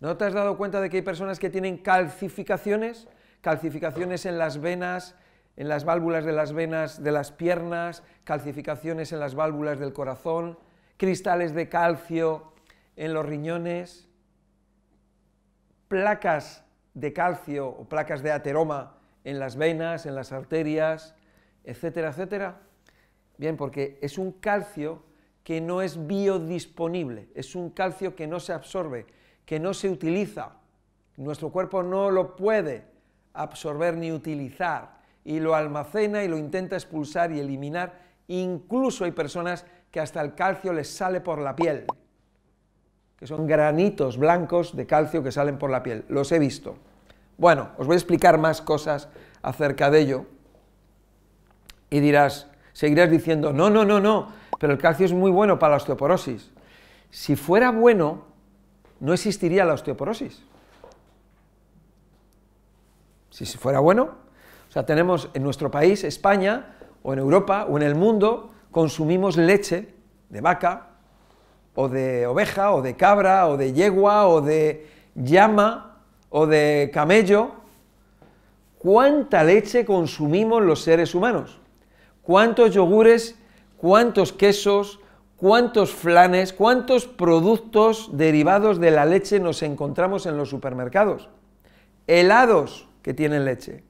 ¿No 0.00 0.16
te 0.16 0.24
has 0.24 0.34
dado 0.34 0.56
cuenta 0.56 0.80
de 0.80 0.90
que 0.90 0.98
hay 0.98 1.02
personas 1.02 1.38
que 1.38 1.50
tienen 1.50 1.78
calcificaciones? 1.78 3.08
Calcificaciones 3.40 4.26
en 4.26 4.38
las 4.38 4.60
venas, 4.60 5.16
en 5.56 5.68
las 5.68 5.84
válvulas 5.84 6.24
de 6.24 6.32
las 6.32 6.52
venas 6.52 7.02
de 7.02 7.12
las 7.12 7.32
piernas, 7.32 8.02
calcificaciones 8.24 9.12
en 9.12 9.20
las 9.20 9.34
válvulas 9.34 9.78
del 9.78 9.92
corazón, 9.92 10.58
cristales 10.96 11.54
de 11.54 11.68
calcio 11.68 12.52
en 12.96 13.14
los 13.14 13.24
riñones, 13.24 14.08
placas 15.88 16.64
de 16.94 17.12
calcio 17.12 17.68
o 17.68 17.88
placas 17.88 18.22
de 18.22 18.32
ateroma 18.32 18.98
en 19.24 19.38
las 19.38 19.56
venas, 19.56 20.06
en 20.06 20.14
las 20.14 20.32
arterias, 20.32 21.14
etcétera, 21.64 22.10
etcétera. 22.10 22.60
Bien, 23.36 23.56
porque 23.56 23.98
es 24.00 24.18
un 24.18 24.32
calcio 24.32 25.02
que 25.42 25.60
no 25.60 25.82
es 25.82 26.06
biodisponible, 26.06 27.28
es 27.34 27.54
un 27.54 27.70
calcio 27.70 28.14
que 28.14 28.26
no 28.26 28.40
se 28.40 28.52
absorbe, 28.52 29.06
que 29.44 29.58
no 29.60 29.74
se 29.74 29.90
utiliza. 29.90 30.52
Nuestro 31.16 31.50
cuerpo 31.50 31.82
no 31.82 32.10
lo 32.10 32.36
puede 32.36 32.84
absorber 33.34 33.96
ni 33.96 34.10
utilizar 34.10 34.98
y 35.24 35.40
lo 35.40 35.54
almacena 35.54 36.24
y 36.24 36.28
lo 36.28 36.38
intenta 36.38 36.76
expulsar 36.76 37.32
y 37.32 37.40
eliminar. 37.40 38.00
Incluso 38.28 39.04
hay 39.04 39.12
personas 39.12 39.66
que 39.90 40.00
hasta 40.00 40.20
el 40.22 40.34
calcio 40.34 40.72
les 40.72 40.88
sale 40.88 41.20
por 41.20 41.38
la 41.38 41.54
piel, 41.54 41.86
que 43.16 43.26
son 43.26 43.46
granitos 43.46 44.16
blancos 44.16 44.74
de 44.74 44.86
calcio 44.86 45.22
que 45.22 45.30
salen 45.30 45.58
por 45.58 45.70
la 45.70 45.82
piel. 45.82 46.04
Los 46.08 46.32
he 46.32 46.38
visto. 46.38 46.76
Bueno, 47.36 47.70
os 47.78 47.86
voy 47.86 47.94
a 47.94 47.98
explicar 47.98 48.38
más 48.38 48.62
cosas 48.62 49.08
acerca 49.42 49.90
de 49.90 50.00
ello 50.00 50.26
y 51.94 52.00
dirás, 52.00 52.48
seguirás 52.72 53.08
diciendo, 53.08 53.52
no, 53.52 53.70
no, 53.70 53.84
no, 53.84 54.00
no, 54.00 54.32
pero 54.58 54.72
el 54.72 54.80
calcio 54.80 55.06
es 55.06 55.12
muy 55.12 55.30
bueno 55.30 55.60
para 55.60 55.70
la 55.70 55.76
osteoporosis. 55.76 56.50
Si 57.08 57.36
fuera 57.36 57.70
bueno, 57.70 58.24
no 58.98 59.12
existiría 59.12 59.64
la 59.64 59.74
osteoporosis. 59.74 60.42
Si 63.30 63.44
fuera 63.44 63.78
bueno, 63.78 64.08
o 64.68 64.72
sea, 64.72 64.84
tenemos 64.84 65.30
en 65.34 65.44
nuestro 65.44 65.70
país, 65.70 66.02
España, 66.02 66.74
o 67.04 67.12
en 67.12 67.20
Europa, 67.20 67.66
o 67.70 67.76
en 67.76 67.84
el 67.84 67.94
mundo, 67.94 68.50
consumimos 68.72 69.36
leche 69.36 69.94
de 70.30 70.40
vaca, 70.40 70.88
o 71.76 71.88
de 71.88 72.26
oveja, 72.26 72.72
o 72.72 72.82
de 72.82 72.96
cabra, 72.96 73.46
o 73.46 73.56
de 73.56 73.72
yegua, 73.72 74.26
o 74.26 74.40
de 74.40 74.88
llama, 75.14 76.00
o 76.28 76.48
de 76.48 76.90
camello. 76.92 77.52
¿Cuánta 78.78 79.44
leche 79.44 79.84
consumimos 79.84 80.60
los 80.60 80.82
seres 80.82 81.14
humanos? 81.14 81.60
Cuántos 82.24 82.74
yogures, 82.74 83.36
cuántos 83.76 84.32
quesos, 84.32 84.98
cuántos 85.36 85.92
flanes, 85.92 86.52
cuántos 86.52 87.06
productos 87.06 88.16
derivados 88.16 88.80
de 88.80 88.90
la 88.90 89.04
leche 89.04 89.38
nos 89.38 89.62
encontramos 89.62 90.26
en 90.26 90.36
los 90.36 90.48
supermercados. 90.48 91.28
Helados 92.06 92.88
que 93.02 93.14
tienen 93.14 93.44
leche. 93.44 93.84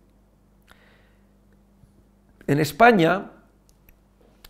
En 2.47 2.61
España 2.61 3.31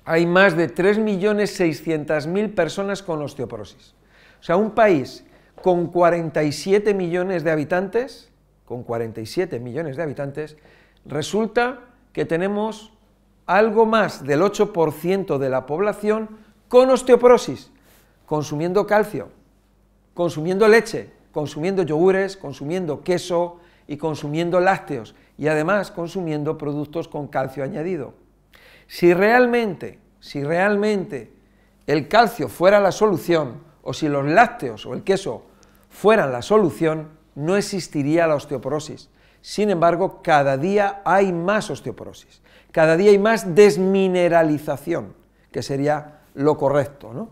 hay 0.05 0.26
más 0.26 0.57
de 0.57 0.75
3.600.000 0.75 2.55
personas 2.55 3.03
con 3.03 3.23
osteoporosis. 3.23 3.95
O 4.41 4.43
sea, 4.43 4.57
un 4.57 4.73
país 4.73 5.25
con 5.62 5.87
47 5.87 6.93
millones 6.93 7.45
de 7.45 7.50
habitantes, 7.50 8.31
con 8.64 8.83
47 8.83 9.61
millones 9.61 9.97
de 9.97 10.03
habitantes, 10.03 10.57
resulta 11.07 11.81
que 12.12 12.25
tenemos 12.25 12.93
algo 13.47 13.87
más 13.87 14.25
del 14.25 14.41
8% 14.41 15.39
de 15.39 15.49
la 15.51 15.67
población 15.67 16.29
con 16.69 16.91
osteoporosis, 16.91 17.71
consumiendo 18.27 18.87
calcio, 18.87 19.29
consumiendo 20.15 20.67
leche, 20.67 21.13
consumiendo 21.33 21.83
yogures, 21.83 22.37
consumiendo 22.37 23.03
queso 23.03 23.61
y 23.87 23.97
consumiendo 23.97 24.61
lácteos 24.61 25.15
y 25.37 25.49
además 25.49 25.91
consumiendo 25.91 26.57
productos 26.57 27.09
con 27.09 27.29
calcio 27.29 27.65
añadido. 27.65 28.15
Si 28.87 29.13
realmente, 29.13 29.99
si 30.21 30.43
realmente 30.43 31.33
el 31.87 32.09
calcio 32.09 32.49
fuera 32.49 32.81
la 32.81 32.93
solución 32.93 33.63
o 33.83 33.93
si 33.93 34.09
los 34.09 34.25
lácteos 34.25 34.87
o 34.87 34.95
el 34.95 35.03
queso 35.03 35.45
fueran 35.91 36.33
la 36.33 36.41
solución, 36.41 37.11
no 37.35 37.57
existiría 37.57 38.27
la 38.27 38.37
osteoporosis. 38.37 39.11
Sin 39.43 39.69
embargo, 39.69 40.23
cada 40.23 40.57
día 40.57 41.03
hay 41.05 41.33
más 41.33 41.69
osteoporosis 41.69 42.41
cada 42.75 42.97
día 42.97 43.12
hay 43.12 43.19
más 43.19 43.54
desmineralización, 43.54 45.14
que 45.52 45.62
sería 45.62 46.23
lo 46.35 46.59
correcto, 46.59 47.14
¿no? 47.14 47.28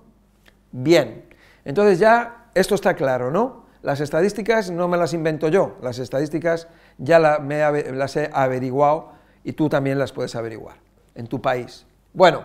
Bien, 0.70 1.24
entonces 1.64 1.98
ya 1.98 2.46
esto 2.54 2.76
está 2.76 2.94
claro, 2.94 3.32
¿no? 3.32 3.64
Las 3.82 3.98
estadísticas 3.98 4.70
no 4.70 4.86
me 4.86 4.96
las 4.96 5.14
invento 5.14 5.48
yo, 5.48 5.74
las 5.82 5.98
estadísticas 5.98 6.68
ya 6.96 7.18
las 7.18 8.16
he 8.16 8.30
averiguado 8.32 9.10
y 9.42 9.54
tú 9.54 9.68
también 9.68 9.98
las 9.98 10.12
puedes 10.12 10.36
averiguar 10.36 10.76
en 11.16 11.26
tu 11.26 11.42
país. 11.42 11.86
Bueno, 12.14 12.44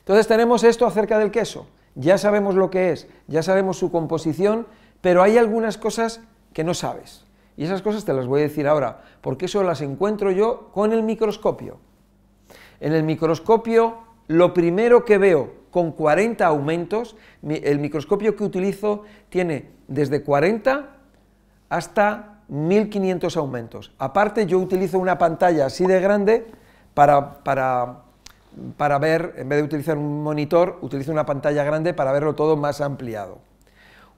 entonces 0.00 0.26
tenemos 0.26 0.64
esto 0.64 0.84
acerca 0.84 1.20
del 1.20 1.30
queso, 1.30 1.68
ya 1.94 2.18
sabemos 2.18 2.56
lo 2.56 2.70
que 2.70 2.90
es, 2.90 3.06
ya 3.28 3.44
sabemos 3.44 3.78
su 3.78 3.92
composición, 3.92 4.66
pero 5.00 5.22
hay 5.22 5.38
algunas 5.38 5.78
cosas 5.78 6.22
que 6.52 6.64
no 6.64 6.74
sabes. 6.74 7.24
Y 7.56 7.62
esas 7.62 7.82
cosas 7.82 8.04
te 8.04 8.12
las 8.12 8.26
voy 8.26 8.40
a 8.40 8.48
decir 8.48 8.66
ahora, 8.66 9.04
porque 9.20 9.44
eso 9.44 9.62
las 9.62 9.80
encuentro 9.80 10.32
yo 10.32 10.70
con 10.72 10.92
el 10.92 11.04
microscopio. 11.04 11.78
En 12.82 12.94
el 12.94 13.04
microscopio, 13.04 13.98
lo 14.26 14.52
primero 14.52 15.04
que 15.04 15.16
veo 15.16 15.52
con 15.70 15.92
40 15.92 16.44
aumentos, 16.44 17.14
el 17.40 17.78
microscopio 17.78 18.34
que 18.34 18.42
utilizo 18.42 19.04
tiene 19.28 19.70
desde 19.86 20.24
40 20.24 20.88
hasta 21.68 22.40
1500 22.48 23.36
aumentos. 23.36 23.92
Aparte, 23.98 24.46
yo 24.46 24.58
utilizo 24.58 24.98
una 24.98 25.16
pantalla 25.16 25.66
así 25.66 25.86
de 25.86 26.00
grande 26.00 26.44
para, 26.92 27.44
para, 27.44 28.98
ver, 28.98 29.34
en 29.36 29.48
vez 29.48 29.58
de 29.60 29.64
utilizar 29.64 29.96
un 29.96 30.20
monitor, 30.24 30.80
utilizo 30.82 31.12
una 31.12 31.24
pantalla 31.24 31.62
grande 31.62 31.94
para 31.94 32.10
verlo 32.10 32.34
todo 32.34 32.56
más 32.56 32.80
ampliado. 32.80 33.38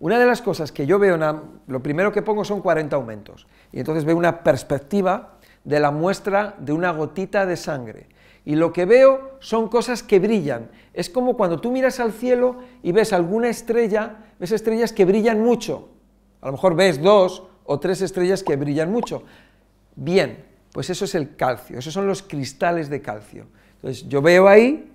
Una 0.01 0.19
de 0.19 0.25
las 0.25 0.41
cosas 0.41 0.73
que 0.73 0.87
yo 0.87 0.99
veo, 0.99 1.19
lo 1.67 1.83
primero 1.83 2.13
que 2.13 2.23
pongo 2.23 2.47
son 2.47 2.63
40 2.63 2.97
aumentos, 2.97 3.47
y 3.73 3.81
entonces 3.81 4.07
veo 4.07 4.17
una 4.17 4.43
perspectiva 4.43 5.35
de 5.65 5.81
la 5.81 5.91
muestra 5.91 6.55
de 6.57 6.73
una 6.73 6.93
gotita 6.93 7.45
de 7.45 7.59
sangre 7.59 8.14
y 8.45 8.57
lo 8.57 8.73
que 8.73 8.85
veo 8.85 9.37
son 9.41 9.69
cosas 9.69 10.03
que 10.03 10.19
brillan. 10.19 10.71
Es 10.93 11.09
como 11.09 11.37
cuando 11.37 11.61
tú 11.61 11.73
miras 11.73 11.99
al 11.99 12.13
cielo 12.13 12.59
y 12.83 12.93
ves 12.93 13.13
alguna 13.13 13.49
estrella, 13.49 14.17
ves 14.39 14.53
estrellas 14.53 14.93
que 14.93 15.05
brillan 15.05 15.41
mucho. 15.41 15.89
A 16.41 16.47
lo 16.47 16.53
mejor 16.53 16.75
ves 16.75 17.01
dos 17.01 17.45
o 17.65 17.81
tres 17.81 18.03
estrellas 18.03 18.43
que 18.43 18.57
brillan 18.57 18.93
mucho. 18.93 19.23
Bien, 19.97 20.45
pues 20.73 20.91
eso 20.91 21.07
es 21.07 21.15
el 21.15 21.37
calcio, 21.37 21.79
esos 21.79 21.95
son 21.95 22.07
los 22.07 22.23
cristales 22.23 22.91
de 22.91 23.01
calcio. 23.01 23.47
Entonces 23.77 24.07
yo 24.09 24.21
veo 24.21 24.47
ahí 24.49 24.93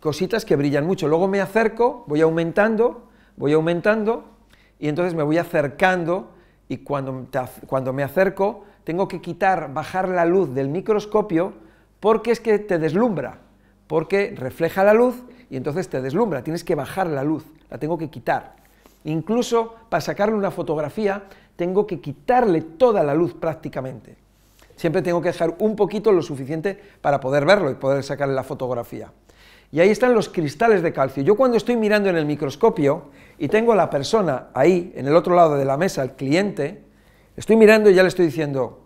cositas 0.00 0.44
que 0.44 0.56
brillan 0.56 0.86
mucho. 0.86 1.08
Luego 1.08 1.28
me 1.28 1.40
acerco, 1.40 2.04
voy 2.06 2.22
aumentando, 2.22 3.08
voy 3.36 3.52
aumentando 3.52 4.24
y 4.78 4.88
entonces 4.88 5.14
me 5.14 5.22
voy 5.22 5.38
acercando 5.38 6.32
y 6.68 6.78
cuando, 6.78 7.28
cuando 7.66 7.92
me 7.92 8.02
acerco 8.02 8.64
tengo 8.84 9.08
que 9.08 9.20
quitar, 9.20 9.74
bajar 9.74 10.08
la 10.08 10.24
luz 10.24 10.54
del 10.54 10.68
microscopio 10.68 11.52
porque 12.02 12.32
es 12.32 12.40
que 12.40 12.58
te 12.58 12.80
deslumbra, 12.80 13.38
porque 13.86 14.34
refleja 14.36 14.82
la 14.82 14.92
luz 14.92 15.22
y 15.48 15.56
entonces 15.56 15.88
te 15.88 16.02
deslumbra, 16.02 16.42
tienes 16.42 16.64
que 16.64 16.74
bajar 16.74 17.06
la 17.06 17.22
luz, 17.22 17.44
la 17.70 17.78
tengo 17.78 17.96
que 17.96 18.10
quitar. 18.10 18.56
Incluso 19.04 19.76
para 19.88 20.00
sacarle 20.00 20.34
una 20.34 20.50
fotografía 20.50 21.22
tengo 21.54 21.86
que 21.86 22.00
quitarle 22.00 22.62
toda 22.62 23.04
la 23.04 23.14
luz 23.14 23.34
prácticamente. 23.34 24.16
Siempre 24.74 25.00
tengo 25.00 25.22
que 25.22 25.28
dejar 25.28 25.54
un 25.60 25.76
poquito 25.76 26.10
lo 26.10 26.22
suficiente 26.22 26.76
para 27.00 27.20
poder 27.20 27.46
verlo 27.46 27.70
y 27.70 27.74
poder 27.74 28.02
sacarle 28.02 28.34
la 28.34 28.42
fotografía. 28.42 29.12
Y 29.70 29.78
ahí 29.78 29.90
están 29.90 30.12
los 30.12 30.28
cristales 30.28 30.82
de 30.82 30.92
calcio. 30.92 31.22
Yo 31.22 31.36
cuando 31.36 31.56
estoy 31.56 31.76
mirando 31.76 32.10
en 32.10 32.16
el 32.16 32.26
microscopio 32.26 33.10
y 33.38 33.46
tengo 33.46 33.74
a 33.74 33.76
la 33.76 33.90
persona 33.90 34.48
ahí, 34.54 34.92
en 34.96 35.06
el 35.06 35.14
otro 35.14 35.36
lado 35.36 35.54
de 35.54 35.64
la 35.64 35.76
mesa, 35.76 36.02
el 36.02 36.14
cliente, 36.14 36.82
estoy 37.36 37.54
mirando 37.54 37.90
y 37.90 37.94
ya 37.94 38.02
le 38.02 38.08
estoy 38.08 38.26
diciendo, 38.26 38.81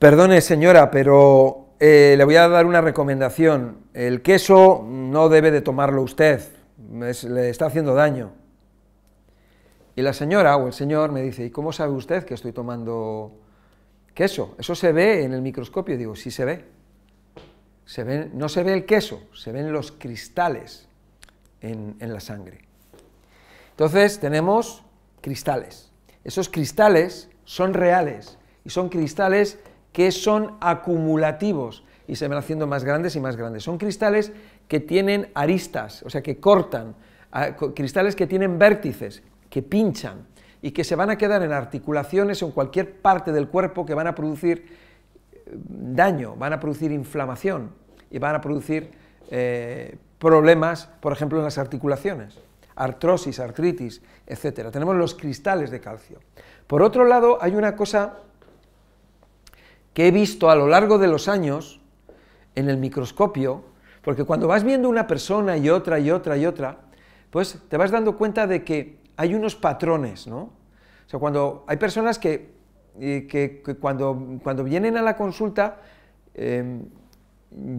Perdone 0.00 0.40
señora, 0.40 0.90
pero 0.90 1.74
eh, 1.78 2.14
le 2.16 2.24
voy 2.24 2.36
a 2.36 2.48
dar 2.48 2.64
una 2.64 2.80
recomendación. 2.80 3.84
El 3.92 4.22
queso 4.22 4.82
no 4.88 5.28
debe 5.28 5.50
de 5.50 5.60
tomarlo 5.60 6.00
usted, 6.00 6.40
le 6.90 7.50
está 7.50 7.66
haciendo 7.66 7.94
daño. 7.94 8.32
Y 9.94 10.00
la 10.00 10.14
señora 10.14 10.56
o 10.56 10.68
el 10.68 10.72
señor 10.72 11.12
me 11.12 11.20
dice, 11.20 11.44
¿y 11.44 11.50
cómo 11.50 11.70
sabe 11.70 11.92
usted 11.92 12.24
que 12.24 12.32
estoy 12.32 12.52
tomando 12.52 13.42
queso? 14.14 14.54
¿Eso 14.58 14.74
se 14.74 14.90
ve 14.92 15.22
en 15.22 15.34
el 15.34 15.42
microscopio? 15.42 15.98
digo, 15.98 16.16
sí 16.16 16.30
se 16.30 16.46
ve. 16.46 16.64
No 18.32 18.48
se 18.48 18.62
ve 18.62 18.72
el 18.72 18.86
queso, 18.86 19.24
se 19.34 19.52
ven 19.52 19.70
los 19.70 19.92
cristales 19.92 20.88
en, 21.60 21.96
en 22.00 22.14
la 22.14 22.20
sangre. 22.20 22.60
Entonces 23.72 24.18
tenemos 24.18 24.82
cristales. 25.20 25.92
Esos 26.24 26.48
cristales 26.48 27.28
son 27.44 27.74
reales 27.74 28.38
y 28.64 28.70
son 28.70 28.88
cristales 28.88 29.58
que 29.92 30.12
son 30.12 30.56
acumulativos 30.60 31.84
y 32.06 32.16
se 32.16 32.28
van 32.28 32.38
haciendo 32.38 32.66
más 32.66 32.84
grandes 32.84 33.16
y 33.16 33.20
más 33.20 33.36
grandes. 33.36 33.62
Son 33.62 33.78
cristales 33.78 34.32
que 34.68 34.80
tienen 34.80 35.30
aristas, 35.34 36.02
o 36.02 36.10
sea, 36.10 36.22
que 36.22 36.38
cortan, 36.38 36.94
cristales 37.74 38.16
que 38.16 38.26
tienen 38.26 38.58
vértices, 38.58 39.22
que 39.48 39.62
pinchan 39.62 40.26
y 40.62 40.72
que 40.72 40.84
se 40.84 40.96
van 40.96 41.10
a 41.10 41.18
quedar 41.18 41.42
en 41.42 41.52
articulaciones 41.52 42.42
o 42.42 42.46
en 42.46 42.52
cualquier 42.52 43.00
parte 43.00 43.32
del 43.32 43.48
cuerpo 43.48 43.86
que 43.86 43.94
van 43.94 44.06
a 44.06 44.14
producir 44.14 44.76
eh, 45.32 45.56
daño, 45.68 46.36
van 46.36 46.52
a 46.52 46.60
producir 46.60 46.92
inflamación 46.92 47.70
y 48.10 48.18
van 48.18 48.34
a 48.34 48.40
producir 48.40 48.90
eh, 49.30 49.96
problemas, 50.18 50.86
por 51.00 51.12
ejemplo, 51.12 51.38
en 51.38 51.44
las 51.44 51.58
articulaciones, 51.58 52.38
artrosis, 52.76 53.40
artritis, 53.40 54.02
etc. 54.26 54.70
Tenemos 54.70 54.96
los 54.96 55.14
cristales 55.14 55.70
de 55.70 55.80
calcio. 55.80 56.18
Por 56.66 56.82
otro 56.82 57.04
lado, 57.04 57.38
hay 57.40 57.54
una 57.54 57.74
cosa 57.74 58.18
he 60.06 60.10
visto 60.10 60.50
a 60.50 60.54
lo 60.54 60.68
largo 60.68 60.98
de 60.98 61.08
los 61.08 61.28
años 61.28 61.80
en 62.54 62.68
el 62.68 62.76
microscopio, 62.76 63.64
porque 64.02 64.24
cuando 64.24 64.48
vas 64.48 64.64
viendo 64.64 64.88
una 64.88 65.06
persona 65.06 65.56
y 65.56 65.68
otra 65.68 65.98
y 65.98 66.10
otra 66.10 66.36
y 66.36 66.46
otra, 66.46 66.78
pues 67.30 67.58
te 67.68 67.76
vas 67.76 67.90
dando 67.90 68.16
cuenta 68.16 68.46
de 68.46 68.64
que 68.64 68.98
hay 69.16 69.34
unos 69.34 69.56
patrones, 69.56 70.26
¿no? 70.26 70.38
O 70.38 71.08
sea, 71.10 71.20
cuando 71.20 71.64
hay 71.66 71.76
personas 71.76 72.18
que, 72.18 72.52
que, 72.98 73.62
cuando, 73.80 74.38
cuando, 74.42 74.64
vienen 74.64 74.96
a 74.96 75.02
la 75.02 75.16
consulta, 75.16 75.80
em, 76.34 76.84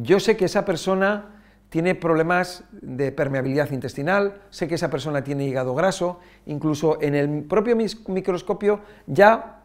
yo 0.01 0.20
sé 0.20 0.36
que 0.36 0.46
esa 0.46 0.66
persona 0.66 1.42
tiene 1.70 1.96
problemas 1.96 2.66
de 2.74 3.13
permeabilidad 3.13 3.72
intestinal, 3.72 4.42
sé 4.50 4.68
que 4.68 4.75
esa 4.75 4.90
persona 4.90 5.24
tiene 5.24 5.48
hígado 5.48 5.74
graso, 5.74 6.20
incluso 6.46 7.01
en 7.01 7.16
el 7.16 7.44
propio 7.44 7.78
microscopio 7.78 8.82
ya 9.08 9.61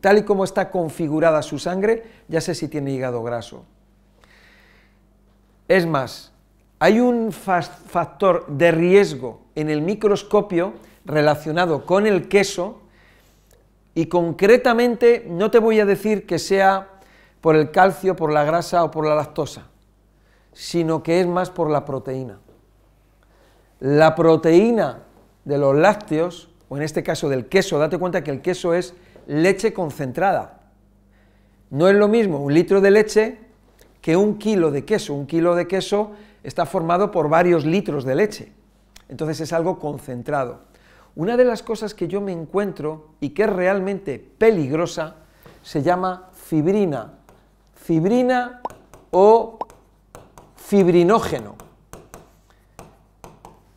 tal 0.00 0.18
y 0.18 0.22
como 0.22 0.44
está 0.44 0.70
configurada 0.70 1.42
su 1.42 1.58
sangre, 1.58 2.04
ya 2.28 2.40
sé 2.40 2.54
si 2.54 2.68
tiene 2.68 2.92
hígado 2.92 3.22
graso. 3.22 3.64
Es 5.66 5.86
más, 5.86 6.32
hay 6.78 7.00
un 7.00 7.32
factor 7.32 8.46
de 8.46 8.70
riesgo 8.70 9.40
en 9.54 9.68
el 9.68 9.82
microscopio 9.82 10.74
relacionado 11.04 11.84
con 11.84 12.06
el 12.06 12.28
queso 12.28 12.80
y 13.94 14.06
concretamente 14.06 15.26
no 15.28 15.50
te 15.50 15.58
voy 15.58 15.80
a 15.80 15.84
decir 15.84 16.26
que 16.26 16.38
sea 16.38 16.88
por 17.40 17.56
el 17.56 17.70
calcio, 17.70 18.14
por 18.14 18.32
la 18.32 18.44
grasa 18.44 18.84
o 18.84 18.90
por 18.90 19.06
la 19.06 19.14
lactosa, 19.14 19.66
sino 20.52 21.02
que 21.02 21.20
es 21.20 21.26
más 21.26 21.50
por 21.50 21.70
la 21.70 21.84
proteína. 21.84 22.38
La 23.80 24.14
proteína 24.14 25.02
de 25.44 25.58
los 25.58 25.74
lácteos, 25.74 26.48
o 26.68 26.76
en 26.76 26.82
este 26.82 27.02
caso 27.02 27.28
del 27.28 27.46
queso, 27.46 27.78
date 27.78 27.98
cuenta 27.98 28.22
que 28.22 28.30
el 28.30 28.42
queso 28.42 28.74
es 28.74 28.94
leche 29.28 29.72
concentrada. 29.72 30.58
No 31.70 31.88
es 31.88 31.94
lo 31.94 32.08
mismo 32.08 32.42
un 32.42 32.52
litro 32.52 32.80
de 32.80 32.90
leche 32.90 33.38
que 34.00 34.16
un 34.16 34.38
kilo 34.38 34.70
de 34.72 34.84
queso. 34.84 35.14
Un 35.14 35.26
kilo 35.26 35.54
de 35.54 35.68
queso 35.68 36.12
está 36.42 36.66
formado 36.66 37.10
por 37.10 37.28
varios 37.28 37.64
litros 37.64 38.04
de 38.04 38.14
leche. 38.14 38.52
Entonces 39.08 39.40
es 39.40 39.52
algo 39.52 39.78
concentrado. 39.78 40.60
Una 41.14 41.36
de 41.36 41.44
las 41.44 41.62
cosas 41.62 41.94
que 41.94 42.08
yo 42.08 42.20
me 42.20 42.32
encuentro 42.32 43.10
y 43.20 43.30
que 43.30 43.44
es 43.44 43.50
realmente 43.50 44.18
peligrosa 44.18 45.16
se 45.62 45.82
llama 45.82 46.30
fibrina. 46.32 47.14
Fibrina 47.74 48.60
o 49.10 49.58
fibrinógeno. 50.56 51.56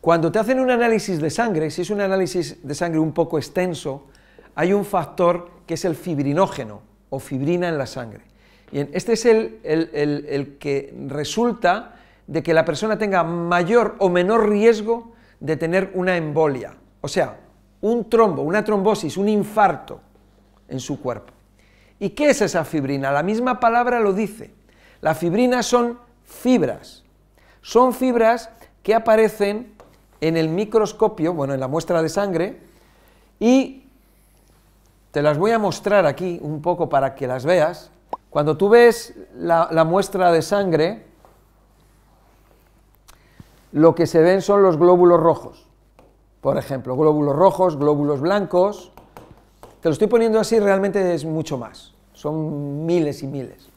Cuando 0.00 0.32
te 0.32 0.38
hacen 0.38 0.60
un 0.60 0.70
análisis 0.70 1.20
de 1.20 1.30
sangre, 1.30 1.70
si 1.70 1.82
es 1.82 1.90
un 1.90 2.00
análisis 2.00 2.66
de 2.66 2.74
sangre 2.74 2.98
un 2.98 3.12
poco 3.12 3.38
extenso, 3.38 4.08
hay 4.54 4.72
un 4.72 4.84
factor 4.84 5.50
que 5.66 5.74
es 5.74 5.84
el 5.84 5.94
fibrinógeno 5.94 6.82
o 7.10 7.18
fibrina 7.18 7.68
en 7.68 7.78
la 7.78 7.86
sangre. 7.86 8.22
Y 8.70 8.80
este 8.96 9.12
es 9.12 9.26
el, 9.26 9.60
el, 9.62 10.56
que 10.58 10.94
resulta 11.08 11.96
de 12.26 12.42
que 12.42 12.54
la 12.54 12.64
persona 12.64 12.96
tenga 12.96 13.22
mayor 13.22 13.96
o 13.98 14.08
menor 14.08 14.48
riesgo 14.48 15.12
de 15.40 15.56
tener 15.56 15.90
una 15.94 16.16
embolia, 16.16 16.74
o 17.00 17.08
sea, 17.08 17.38
un 17.82 18.08
trombo, 18.08 18.42
una 18.42 18.64
trombosis, 18.64 19.16
un 19.16 19.28
infarto 19.28 20.00
en 20.68 20.80
su 20.80 21.00
cuerpo. 21.00 21.32
¿Y 21.98 22.10
qué 22.10 22.30
es 22.30 22.40
esa 22.40 22.64
fibrina? 22.64 23.12
La 23.12 23.22
misma 23.22 23.60
palabra 23.60 24.00
lo 24.00 24.12
dice. 24.12 24.52
La 25.00 25.14
fibrina 25.14 25.62
son 25.62 25.98
fibras. 26.24 27.04
Son 27.60 27.92
fibras 27.92 28.50
que 28.82 28.94
aparecen 28.94 29.74
en 30.20 30.36
el 30.36 30.48
microscopio, 30.48 31.34
bueno, 31.34 31.54
en 31.54 31.60
la 31.60 31.68
muestra 31.68 32.02
de 32.02 32.08
sangre, 32.08 32.60
y 33.38 33.81
te 35.12 35.20
las 35.20 35.38
voy 35.38 35.50
a 35.50 35.58
mostrar 35.58 36.06
aquí 36.06 36.40
un 36.42 36.62
poco 36.62 36.88
para 36.88 37.14
que 37.14 37.26
las 37.26 37.44
veas. 37.44 37.90
Cuando 38.30 38.56
tú 38.56 38.70
ves 38.70 39.14
la, 39.36 39.84
muestra 39.84 40.32
de 40.32 40.40
sangre, 40.40 41.04
lo 43.72 43.94
que 43.94 44.06
se 44.06 44.20
ven 44.20 44.40
son 44.40 44.62
los 44.62 44.78
glóbulos 44.78 45.20
rojos. 45.20 45.66
Por 46.40 46.56
ejemplo, 46.56 46.96
glóbulos 46.96 47.36
rojos, 47.36 47.76
glóbulos 47.76 48.22
blancos. 48.22 48.90
Te 49.82 49.90
lo 49.90 49.92
estoy 49.92 50.08
poniendo 50.08 50.40
así, 50.40 50.58
realmente 50.58 51.14
es 51.14 51.26
mucho 51.26 51.58
más. 51.58 51.92
Son 52.14 52.86
miles 52.86 53.22
y 53.22 53.26
miles. 53.26 53.68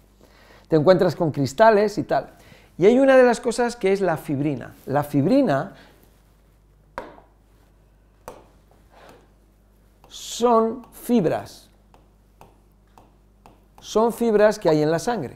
Te 0.69 0.77
encuentras 0.77 1.17
con 1.17 1.31
cristales 1.31 1.97
y 1.97 2.03
tal. 2.03 2.29
Y 2.77 2.85
hay 2.85 2.97
una 2.97 3.17
de 3.17 3.23
las 3.23 3.41
cosas 3.41 3.75
que 3.75 3.91
es 3.91 3.99
la 3.99 4.15
fibrina. 4.15 4.73
La 4.85 5.03
fibrina 5.03 5.75
son 10.07 10.94
fibras. 11.05 11.69
Son 13.79 14.11
fibras 14.11 14.57
que 14.57 14.69
hay 14.69 14.81
en 14.81 14.89
la 14.89 14.99
sangre. 14.99 15.35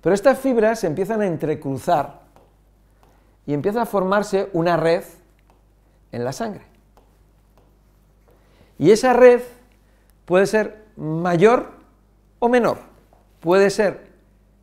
Pero 0.00 0.14
estas 0.14 0.38
fibras 0.38 0.80
se 0.80 0.86
empiezan 0.86 1.20
a 1.20 1.26
entrecruzar 1.26 2.20
y 3.46 3.52
empieza 3.52 3.82
a 3.82 3.86
formarse 3.86 4.48
una 4.54 4.78
red 4.78 5.04
en 6.10 6.24
la 6.24 6.32
sangre. 6.32 6.64
Y 8.78 8.90
esa 8.90 9.12
red 9.12 9.42
puede 10.24 10.46
ser 10.46 10.86
mayor 10.96 11.72
o 12.38 12.48
menor. 12.48 12.78
Puede 13.40 13.68
ser 13.68 14.08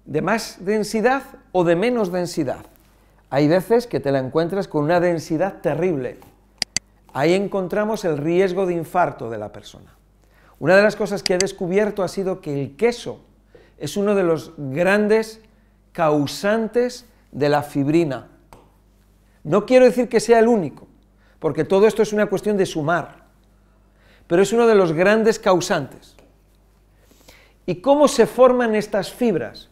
de 0.06 0.22
más 0.24 0.58
densidad 0.62 1.22
o 1.52 1.64
de 1.64 1.76
menos 1.76 2.12
densidad. 2.12 2.66
Hay 3.30 3.48
veces 3.48 3.86
que 3.86 4.00
te 4.00 4.12
la 4.12 4.20
encuentras 4.20 4.68
con 4.68 4.86
una 4.86 5.00
densidad 5.00 5.62
terrible. 5.62 6.20
Ahí 7.14 7.34
encontramos 7.34 8.06
el 8.06 8.18
riesgo 8.18 8.66
de 8.66 8.74
infarto 8.74 9.30
de 9.30 9.38
la 9.38 9.52
persona. 9.52 9.97
Una 10.60 10.76
de 10.76 10.84
las 10.84 10.96
cosas 10.96 11.24
que 11.24 11.36
he 11.36 11.38
descubierto 11.38 12.04
ha 12.04 12.08
sido 12.08 12.42
que 12.42 12.62
el 12.62 12.76
queso 12.76 13.20
es 13.78 13.96
uno 13.96 14.16
de 14.16 14.24
los 14.24 14.54
grandes 14.58 15.42
causantes 15.92 17.06
de 17.32 17.50
la 17.50 17.62
fibrina. 17.62 18.28
No 19.44 19.66
quiero 19.66 19.86
decir 19.86 20.10
que 20.10 20.20
sea 20.20 20.40
el 20.40 20.48
único, 20.48 20.88
porque 21.40 21.64
todo 21.64 21.88
esto 21.88 22.02
es 22.02 22.12
una 22.12 22.26
cuestión 22.26 22.58
de 22.58 22.66
sumar, 22.66 23.26
pero 24.26 24.42
es 24.42 24.52
uno 24.52 24.68
de 24.68 24.76
los 24.76 24.94
grandes 24.94 25.40
causantes. 25.40 26.16
¿Y 27.66 27.76
cómo 27.82 28.08
se 28.08 28.26
forman 28.26 28.76
estas 28.76 29.12
fibras? 29.12 29.70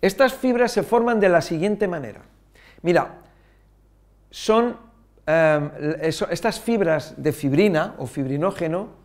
Estas 0.00 0.34
fibras 0.34 0.72
se 0.72 0.82
forman 0.82 1.20
de 1.20 1.28
la 1.28 1.42
siguiente 1.42 1.88
manera. 1.88 2.22
Mira, 2.82 3.18
son 4.30 4.76
em, 5.26 5.70
estas 6.00 6.60
fibras 6.60 7.14
de 7.16 7.32
fibrina 7.32 7.94
o 7.98 8.06
fibrinógeno 8.06 8.99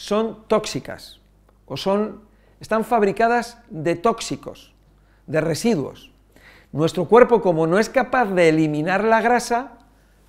son 0.00 0.44
tóxicas 0.48 1.20
o 1.66 1.76
son, 1.76 2.22
están 2.58 2.84
fabricadas 2.84 3.58
de 3.68 3.96
tóxicos, 3.96 4.72
de 5.26 5.42
residuos. 5.42 6.10
Nuestro 6.72 7.04
cuerpo, 7.04 7.42
como 7.42 7.66
no 7.66 7.78
es 7.78 7.90
capaz 7.90 8.24
de 8.32 8.48
eliminar 8.48 9.04
la 9.04 9.20
grasa, 9.20 9.72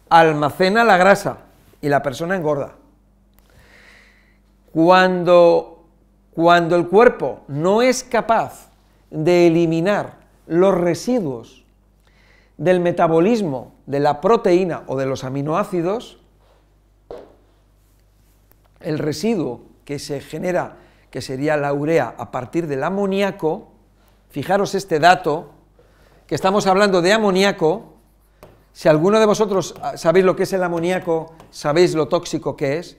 almacena 0.09 0.83
la 0.83 0.97
grasa 0.97 1.37
y 1.79 1.87
la 1.87 2.03
persona 2.03 2.35
engorda. 2.35 2.73
Cuando, 4.73 5.85
cuando 6.33 6.75
el 6.75 6.89
cuerpo 6.89 7.45
no 7.47 7.81
es 7.81 8.03
capaz 8.03 8.71
de 9.09 9.47
eliminar 9.47 10.17
los 10.47 10.75
residuos 10.75 11.63
del 12.57 12.81
metabolismo 12.81 13.71
de 13.85 14.01
la 14.01 14.19
proteína 14.19 14.83
o 14.87 14.97
de 14.97 15.05
los 15.05 15.23
aminoácidos, 15.23 16.20
el 18.83 18.99
residuo 18.99 19.61
que 19.85 19.99
se 19.99 20.21
genera, 20.21 20.77
que 21.09 21.21
sería 21.21 21.57
la 21.57 21.73
urea, 21.73 22.15
a 22.17 22.31
partir 22.31 22.67
del 22.67 22.83
amoníaco, 22.83 23.71
fijaros 24.29 24.75
este 24.75 24.99
dato, 24.99 25.51
que 26.27 26.35
estamos 26.35 26.67
hablando 26.67 27.01
de 27.01 27.13
amoníaco, 27.13 27.95
si 28.73 28.87
alguno 28.87 29.19
de 29.19 29.25
vosotros 29.25 29.75
sabéis 29.95 30.25
lo 30.25 30.35
que 30.35 30.43
es 30.43 30.53
el 30.53 30.63
amoníaco, 30.63 31.33
sabéis 31.49 31.93
lo 31.93 32.07
tóxico 32.07 32.55
que 32.55 32.77
es, 32.77 32.97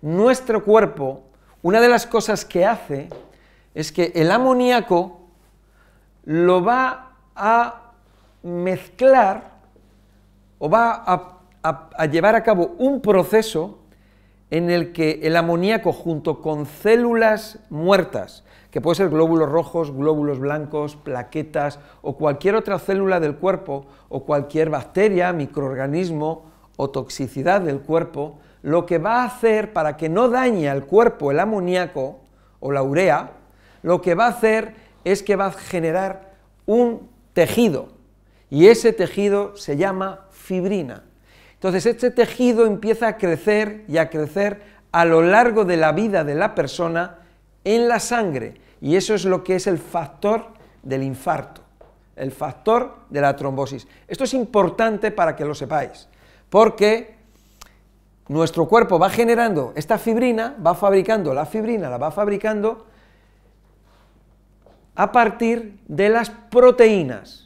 nuestro 0.00 0.64
cuerpo, 0.64 1.22
una 1.62 1.80
de 1.80 1.88
las 1.88 2.06
cosas 2.06 2.44
que 2.44 2.66
hace 2.66 3.08
es 3.74 3.92
que 3.92 4.12
el 4.16 4.30
amoníaco 4.32 5.20
lo 6.24 6.64
va 6.64 7.12
a 7.34 7.92
mezclar 8.42 9.52
o 10.58 10.68
va 10.68 11.04
a, 11.62 12.06
llevar 12.06 12.34
a 12.34 12.42
cabo 12.42 12.74
un 12.78 13.00
proceso 13.00 13.78
en 14.52 14.68
el 14.68 14.92
que 14.92 15.20
el 15.22 15.34
amoníaco 15.36 15.94
junto 15.94 16.42
con 16.42 16.66
células 16.66 17.58
muertas, 17.70 18.44
que 18.70 18.82
puede 18.82 18.96
ser 18.96 19.08
glóbulos 19.08 19.48
rojos, 19.48 19.90
glóbulos 19.90 20.40
blancos, 20.40 20.94
plaquetas 20.94 21.78
o 22.02 22.18
cualquier 22.18 22.56
otra 22.56 22.78
célula 22.78 23.18
del 23.18 23.36
cuerpo 23.36 23.86
o 24.10 24.24
cualquier 24.24 24.68
bacteria, 24.68 25.32
microorganismo 25.32 26.44
o 26.76 26.90
toxicidad 26.90 27.62
del 27.62 27.80
cuerpo, 27.80 28.40
lo 28.60 28.84
que 28.84 28.98
va 28.98 29.22
a 29.22 29.24
hacer 29.24 29.72
para 29.72 29.96
que 29.96 30.10
no 30.10 30.28
dañe 30.28 30.68
al 30.68 30.84
cuerpo 30.84 31.30
el 31.30 31.40
amoníaco 31.40 32.20
o 32.60 32.72
la 32.72 32.82
urea, 32.82 33.30
lo 33.82 34.02
que 34.02 34.14
va 34.14 34.26
a 34.26 34.36
hacer 34.36 34.74
es 35.02 35.22
que 35.22 35.34
va 35.34 35.46
a 35.46 35.52
generar 35.52 36.34
un 36.66 37.08
tejido 37.32 37.88
y 38.50 38.66
ese 38.66 38.92
tejido 38.92 39.56
se 39.56 39.78
llama 39.78 40.26
fibrina. 40.30 41.04
Entonces 41.62 41.86
este 41.86 42.10
tejido 42.10 42.66
empieza 42.66 43.06
a 43.06 43.16
crecer 43.16 43.84
y 43.86 43.98
a 43.98 44.10
crecer 44.10 44.62
a 44.90 45.04
lo 45.04 45.22
largo 45.22 45.64
de 45.64 45.76
la 45.76 45.92
vida 45.92 46.24
de 46.24 46.34
la 46.34 46.56
persona 46.56 47.18
en 47.62 47.86
la 47.86 48.00
sangre 48.00 48.54
y 48.80 48.96
eso 48.96 49.14
es 49.14 49.24
lo 49.24 49.44
que 49.44 49.54
es 49.54 49.68
el 49.68 49.78
factor 49.78 50.48
del 50.82 51.04
infarto, 51.04 51.60
el 52.16 52.32
factor 52.32 52.96
de 53.10 53.20
la 53.20 53.36
trombosis. 53.36 53.86
Esto 54.08 54.24
es 54.24 54.34
importante 54.34 55.12
para 55.12 55.36
que 55.36 55.44
lo 55.44 55.54
sepáis, 55.54 56.08
porque 56.50 57.14
nuestro 58.26 58.66
cuerpo 58.66 58.98
va 58.98 59.08
generando 59.08 59.72
esta 59.76 59.98
fibrina, 59.98 60.56
va 60.66 60.74
fabricando 60.74 61.32
la 61.32 61.46
fibrina, 61.46 61.88
la 61.88 61.96
va 61.96 62.10
fabricando 62.10 62.86
a 64.96 65.12
partir 65.12 65.78
de 65.86 66.08
las 66.08 66.28
proteínas. 66.28 67.41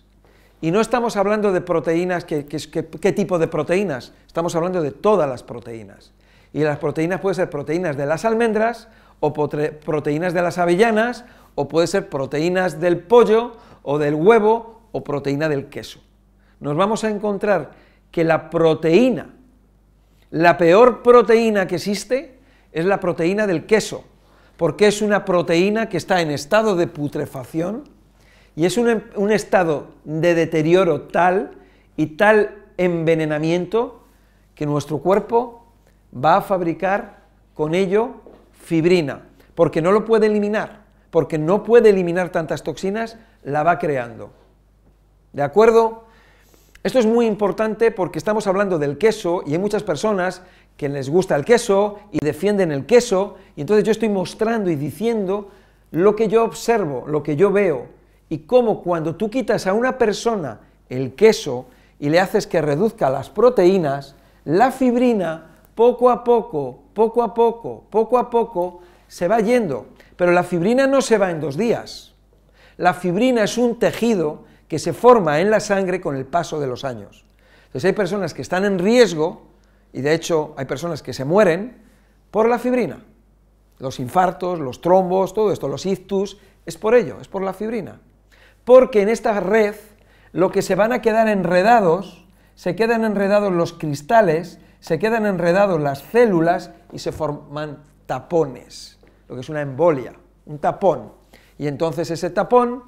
Y 0.67 0.73
no 0.73 0.81
estamos 0.81 1.17
hablando 1.17 1.53
de 1.53 1.61
proteínas, 1.61 2.25
¿qué 2.25 3.13
tipo 3.15 3.39
de 3.39 3.47
proteínas? 3.47 4.13
Estamos 4.27 4.57
hablando 4.57 4.83
de 4.83 4.91
todas 4.91 5.29
las 5.29 5.45
proteínas. 5.45 6.11
Y 6.53 6.65
las 6.65 6.79
proteínas 6.79 7.21
pueden 7.21 7.37
ser 7.37 7.51
proteínas 7.51 7.97
de 7.97 8.05
las 8.05 8.25
almendras, 8.25 8.89
o 9.21 9.33
proteínas 9.33 10.35
de 10.35 10.43
las 10.43 10.59
avellanas, 10.59 11.25
o 11.55 11.69
puede 11.69 11.87
ser 11.87 12.09
proteínas 12.09 12.81
del 12.81 12.99
pollo, 12.99 13.53
o 13.85 13.99
del 13.99 14.17
huevo, 14.17 14.81
o 14.91 15.05
proteína 15.05 15.49
del 15.49 15.67
queso. 15.67 16.01
Nos 16.59 16.77
vamos 16.77 17.05
a 17.05 17.11
encontrar 17.11 17.71
que 18.11 18.25
la 18.25 18.51
proteína, 18.51 19.37
la 20.33 20.59
peor 20.59 21.01
proteína 21.01 21.69
que 21.69 21.77
existe, 21.77 22.41
es 22.73 22.85
la 22.87 22.99
proteína 22.99 23.47
del 23.47 23.67
queso, 23.67 24.03
porque 24.57 24.89
es 24.89 25.01
una 25.01 25.25
proteína 25.25 25.89
que 25.89 25.97
está 25.97 26.21
en 26.23 26.33
estado 26.33 26.75
de 26.75 26.89
putrefacción 26.89 27.95
y 28.57 28.65
es 28.65 28.79
un, 28.79 29.05
un 29.15 29.31
estado 29.31 29.89
de 30.05 30.35
deterioro 30.35 31.03
tal 31.03 31.53
y 31.97 32.07
tal 32.17 32.65
envenenamiento 32.79 34.03
que 34.55 34.67
nuestro 34.67 34.99
cuerpo 34.99 35.67
va 36.13 36.37
a 36.37 36.43
fabricar 36.43 37.19
con 37.55 37.75
ello 37.75 38.15
fibrina, 38.53 39.29
porque 39.55 39.83
no 39.83 39.93
lo 39.93 40.05
puede 40.05 40.27
eliminar, 40.27 40.81
porque 41.11 41.39
no 41.39 41.63
puede 41.63 41.91
eliminar 41.91 42.31
tantas 42.31 42.63
toxinas, 42.63 43.19
la 43.45 43.63
va 43.63 43.79
creando. 43.79 44.31
¿De 45.33 45.43
acuerdo? 45.43 46.05
Esto 46.83 46.99
es 46.99 47.07
muy 47.07 47.27
importante 47.27 47.91
porque 47.91 48.19
estamos 48.19 48.47
hablando 48.47 48.79
del 48.79 48.97
queso 48.97 49.43
y 49.47 49.53
hay 49.53 49.59
muchas 49.59 49.83
personas 49.83 50.43
que 50.77 50.89
les 50.89 51.11
gusta 51.11 51.37
el 51.37 51.45
queso 51.45 51.99
y 52.13 52.25
defienden 52.25 52.71
el 52.73 52.87
queso, 52.87 53.37
y 53.55 53.63
entonces 53.63 53.85
yo 53.85 53.93
estoy 53.93 54.09
mostrando 54.09 54.71
y 54.71 54.77
diciendo 54.77 55.51
lo 55.91 56.17
que 56.17 56.29
yo 56.29 56.45
observo, 56.45 57.05
lo 57.07 57.23
que 57.23 57.37
yo 57.37 57.51
veo, 57.51 57.96
y 58.29 58.39
cómo 58.39 58.83
cuando 58.83 59.17
tú 59.17 59.31
quitas 59.31 59.67
a 59.67 59.73
una 59.73 59.99
persona 59.99 60.61
el 60.89 61.15
queso 61.15 61.67
y 61.99 62.09
le 62.09 62.21
haces 62.21 62.47
que 62.47 62.61
reduzca 62.61 63.11
las 63.11 63.31
proteínas, 63.31 64.15
la 64.45 64.71
fibrina 64.71 65.59
poco 65.75 66.11
a 66.11 66.25
poco, 66.25 66.85
poco 66.95 67.23
a 67.23 67.35
poco, 67.35 67.85
poco 67.91 68.19
a 68.19 68.31
poco, 68.31 68.81
se 69.09 69.29
va 69.29 69.41
yendo. 69.41 69.87
Pero 70.17 70.33
la 70.33 70.43
fibrina 70.43 70.87
no 70.87 71.01
se 71.03 71.19
va 71.19 71.31
en 71.31 71.41
dos 71.41 71.57
días. 71.57 72.15
La 72.77 72.95
fibrina 72.95 73.45
es 73.45 73.59
un 73.59 73.79
tejido 73.79 74.45
que 74.69 74.79
se 74.79 74.93
forma 74.93 75.41
en 75.41 75.51
la 75.51 75.61
sangre 75.61 76.01
con 76.01 76.17
el 76.17 76.27
paso 76.27 76.59
de 76.61 76.67
los 76.67 76.85
años. 76.85 77.25
Entonces 77.67 77.85
hay 77.85 77.93
personas 77.93 78.35
que 78.35 78.43
están 78.43 78.65
en 78.65 78.79
riesgo 78.79 79.43
y 79.93 80.01
de 80.01 80.15
hecho 80.15 80.55
hay 80.57 80.65
personas 80.65 81.03
que 81.03 81.13
se 81.13 81.25
mueren 81.25 81.77
por 82.31 82.49
la 82.49 82.59
fibrina. 82.59 83.05
Los 83.79 84.01
infartos, 84.01 84.59
los 84.59 84.81
trombos, 84.81 85.35
todo 85.35 85.53
esto, 85.53 85.69
los 85.69 85.85
ictus, 85.87 86.39
es 86.65 86.77
por 86.79 86.95
ello, 86.95 87.19
es 87.21 87.29
por 87.29 87.43
la 87.43 87.53
fibrina. 87.53 88.01
Porque 88.67 89.03
en 89.03 89.09
esta 89.09 89.39
red 89.39 89.77
lo 90.33 90.51
que 90.51 90.61
se 90.61 90.75
van 90.75 90.93
a 90.93 91.01
quedar 91.01 91.29
enredados, 91.29 92.27
se 92.57 92.75
quedan 92.75 93.05
enredados 93.05 93.53
los 93.53 93.73
cristales, 93.73 94.59
se 94.81 94.99
quedan 94.99 95.25
enredados 95.25 95.81
las 95.81 96.01
células 96.01 96.73
y 96.93 96.99
se 96.99 97.13
forman 97.13 97.79
tapones, 98.07 98.99
lo 99.29 99.37
que 99.37 99.43
es 99.43 99.49
una 99.49 99.63
embolia, 99.63 100.15
un 100.47 100.59
tapón. 100.59 101.13
Y 101.59 101.69
entonces 101.69 102.11
ese 102.11 102.29
tapón 102.29 102.83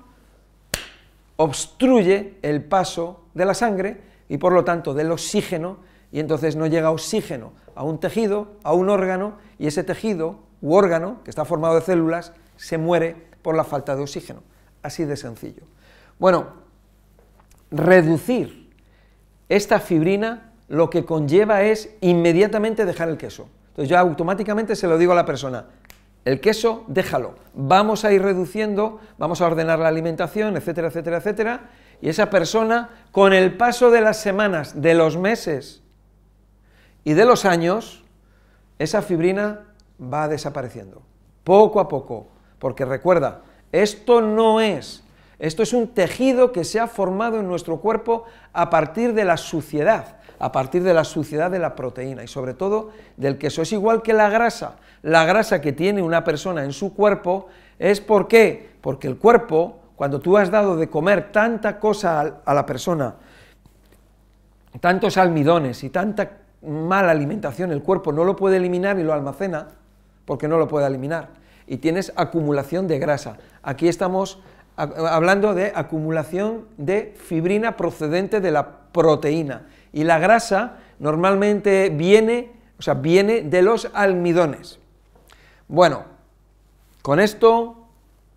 obstruye 1.36 2.38
el 2.42 2.64
paso 2.64 3.26
de 3.34 3.44
la 3.44 3.54
sangre 3.54 4.00
y 4.28 4.38
por 4.38 4.52
lo 4.52 4.64
tanto 4.64 4.94
del 4.94 5.12
oxígeno 5.12 5.78
y 6.10 6.18
entonces 6.18 6.56
no 6.56 6.66
llega 6.66 6.90
oxígeno 6.90 7.52
a 7.76 7.84
un 7.84 8.00
tejido, 8.00 8.56
a 8.64 8.72
un 8.72 8.90
órgano, 8.90 9.34
y 9.60 9.68
ese 9.68 9.84
tejido 9.84 10.40
u 10.60 10.74
órgano, 10.74 11.22
que 11.22 11.30
está 11.30 11.44
formado 11.44 11.76
de 11.76 11.82
células, 11.82 12.32
se 12.56 12.78
muere 12.78 13.28
por 13.42 13.54
la 13.54 13.62
falta 13.62 13.94
de 13.94 14.02
oxígeno. 14.02 14.42
Así 14.82 15.04
de 15.04 15.16
sencillo. 15.16 15.62
Bueno, 16.18 16.48
reducir 17.70 18.70
esta 19.48 19.80
fibrina 19.80 20.52
lo 20.68 20.90
que 20.90 21.04
conlleva 21.04 21.62
es 21.62 21.94
inmediatamente 22.00 22.84
dejar 22.84 23.08
el 23.08 23.16
queso. 23.16 23.48
Entonces 23.68 23.88
yo 23.88 23.98
automáticamente 23.98 24.76
se 24.76 24.86
lo 24.86 24.98
digo 24.98 25.12
a 25.12 25.16
la 25.16 25.24
persona, 25.24 25.66
el 26.24 26.40
queso 26.40 26.84
déjalo, 26.88 27.36
vamos 27.54 28.04
a 28.04 28.12
ir 28.12 28.20
reduciendo, 28.20 29.00
vamos 29.16 29.40
a 29.40 29.46
ordenar 29.46 29.78
la 29.78 29.88
alimentación, 29.88 30.56
etcétera, 30.56 30.88
etcétera, 30.88 31.16
etcétera, 31.18 31.70
y 32.02 32.08
esa 32.10 32.28
persona, 32.28 32.90
con 33.12 33.32
el 33.32 33.56
paso 33.56 33.90
de 33.90 34.02
las 34.02 34.20
semanas, 34.20 34.82
de 34.82 34.94
los 34.94 35.16
meses, 35.16 35.82
y 37.04 37.14
de 37.14 37.24
los 37.24 37.46
años, 37.46 38.04
esa 38.78 39.00
fibrina 39.00 39.60
va 40.00 40.28
desapareciendo, 40.28 41.02
poco 41.44 41.80
a 41.80 41.88
poco, 41.88 42.28
porque 42.58 42.84
recuerda, 42.84 43.42
esto 43.72 44.20
no 44.20 44.60
es, 44.60 45.02
esto 45.38 45.62
es 45.62 45.72
un 45.72 45.88
tejido 45.88 46.52
que 46.52 46.64
se 46.64 46.80
ha 46.80 46.86
formado 46.86 47.38
en 47.38 47.46
nuestro 47.46 47.78
cuerpo 47.78 48.24
a 48.52 48.70
partir 48.70 49.14
de 49.14 49.24
la 49.24 49.36
suciedad, 49.36 50.16
a 50.38 50.52
partir 50.52 50.82
de 50.82 50.94
la 50.94 51.04
suciedad 51.04 51.50
de 51.50 51.58
la 51.58 51.76
proteína 51.76 52.24
y 52.24 52.28
sobre 52.28 52.54
todo 52.54 52.90
del 53.16 53.38
queso. 53.38 53.62
Es 53.62 53.72
igual 53.72 54.02
que 54.02 54.12
la 54.12 54.28
grasa, 54.30 54.76
la 55.02 55.24
grasa 55.24 55.60
que 55.60 55.72
tiene 55.72 56.02
una 56.02 56.24
persona 56.24 56.64
en 56.64 56.72
su 56.72 56.94
cuerpo 56.94 57.48
es 57.78 58.00
¿por 58.00 58.26
qué? 58.26 58.70
Porque 58.80 59.06
el 59.06 59.16
cuerpo, 59.16 59.78
cuando 59.94 60.20
tú 60.20 60.36
has 60.36 60.50
dado 60.50 60.76
de 60.76 60.88
comer 60.88 61.30
tanta 61.30 61.78
cosa 61.78 62.40
a 62.44 62.54
la 62.54 62.66
persona, 62.66 63.14
tantos 64.80 65.16
almidones 65.16 65.84
y 65.84 65.90
tanta 65.90 66.38
mala 66.62 67.12
alimentación, 67.12 67.70
el 67.70 67.82
cuerpo 67.82 68.12
no 68.12 68.24
lo 68.24 68.34
puede 68.34 68.56
eliminar 68.56 68.98
y 68.98 69.04
lo 69.04 69.12
almacena 69.12 69.68
porque 70.24 70.48
no 70.48 70.58
lo 70.58 70.66
puede 70.66 70.86
eliminar. 70.86 71.37
Y 71.68 71.76
tienes 71.76 72.12
acumulación 72.16 72.88
de 72.88 72.98
grasa. 72.98 73.36
Aquí 73.62 73.88
estamos 73.88 74.42
hablando 74.76 75.54
de 75.54 75.72
acumulación 75.74 76.66
de 76.76 77.14
fibrina 77.16 77.76
procedente 77.76 78.40
de 78.40 78.50
la 78.50 78.78
proteína. 78.92 79.66
Y 79.92 80.04
la 80.04 80.18
grasa 80.18 80.78
normalmente 80.98 81.90
viene, 81.90 82.52
o 82.78 82.82
sea, 82.82 82.94
viene 82.94 83.42
de 83.42 83.62
los 83.62 83.90
almidones. 83.92 84.78
Bueno, 85.68 86.04
con 87.02 87.20
esto 87.20 87.76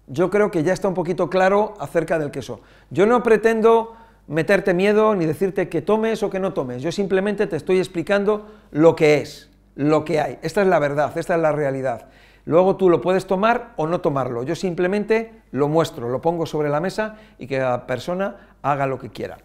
yo 0.07 0.29
creo 0.29 0.51
que 0.51 0.63
ya 0.63 0.73
está 0.73 0.87
un 0.87 0.93
poquito 0.93 1.29
claro 1.29 1.73
acerca 1.79 2.19
del 2.19 2.31
queso. 2.31 2.59
Yo 2.89 3.05
no 3.05 3.23
pretendo 3.23 3.95
meterte 4.27 4.73
miedo 4.73 5.15
ni 5.15 5.25
decirte 5.25 5.69
que 5.69 5.81
tomes 5.81 6.23
o 6.23 6.29
que 6.29 6.39
no 6.39 6.53
tomes. 6.53 6.81
Yo 6.81 6.91
simplemente 6.91 7.47
te 7.47 7.55
estoy 7.55 7.79
explicando 7.79 8.47
lo 8.71 8.95
que 8.95 9.19
es, 9.19 9.49
lo 9.75 10.03
que 10.03 10.19
hay. 10.19 10.39
Esta 10.41 10.61
es 10.61 10.67
la 10.67 10.79
verdad, 10.79 11.17
esta 11.17 11.35
es 11.35 11.41
la 11.41 11.51
realidad. 11.51 12.07
Luego 12.45 12.75
tú 12.75 12.89
lo 12.89 13.01
puedes 13.01 13.27
tomar 13.27 13.73
o 13.75 13.87
no 13.87 14.01
tomarlo. 14.01 14.43
Yo 14.43 14.55
simplemente 14.55 15.43
lo 15.51 15.67
muestro, 15.67 16.09
lo 16.09 16.21
pongo 16.21 16.45
sobre 16.45 16.69
la 16.69 16.79
mesa 16.79 17.17
y 17.37 17.47
que 17.47 17.59
la 17.59 17.85
persona 17.85 18.55
haga 18.61 18.87
lo 18.87 18.97
que 18.97 19.09
quiera. 19.09 19.37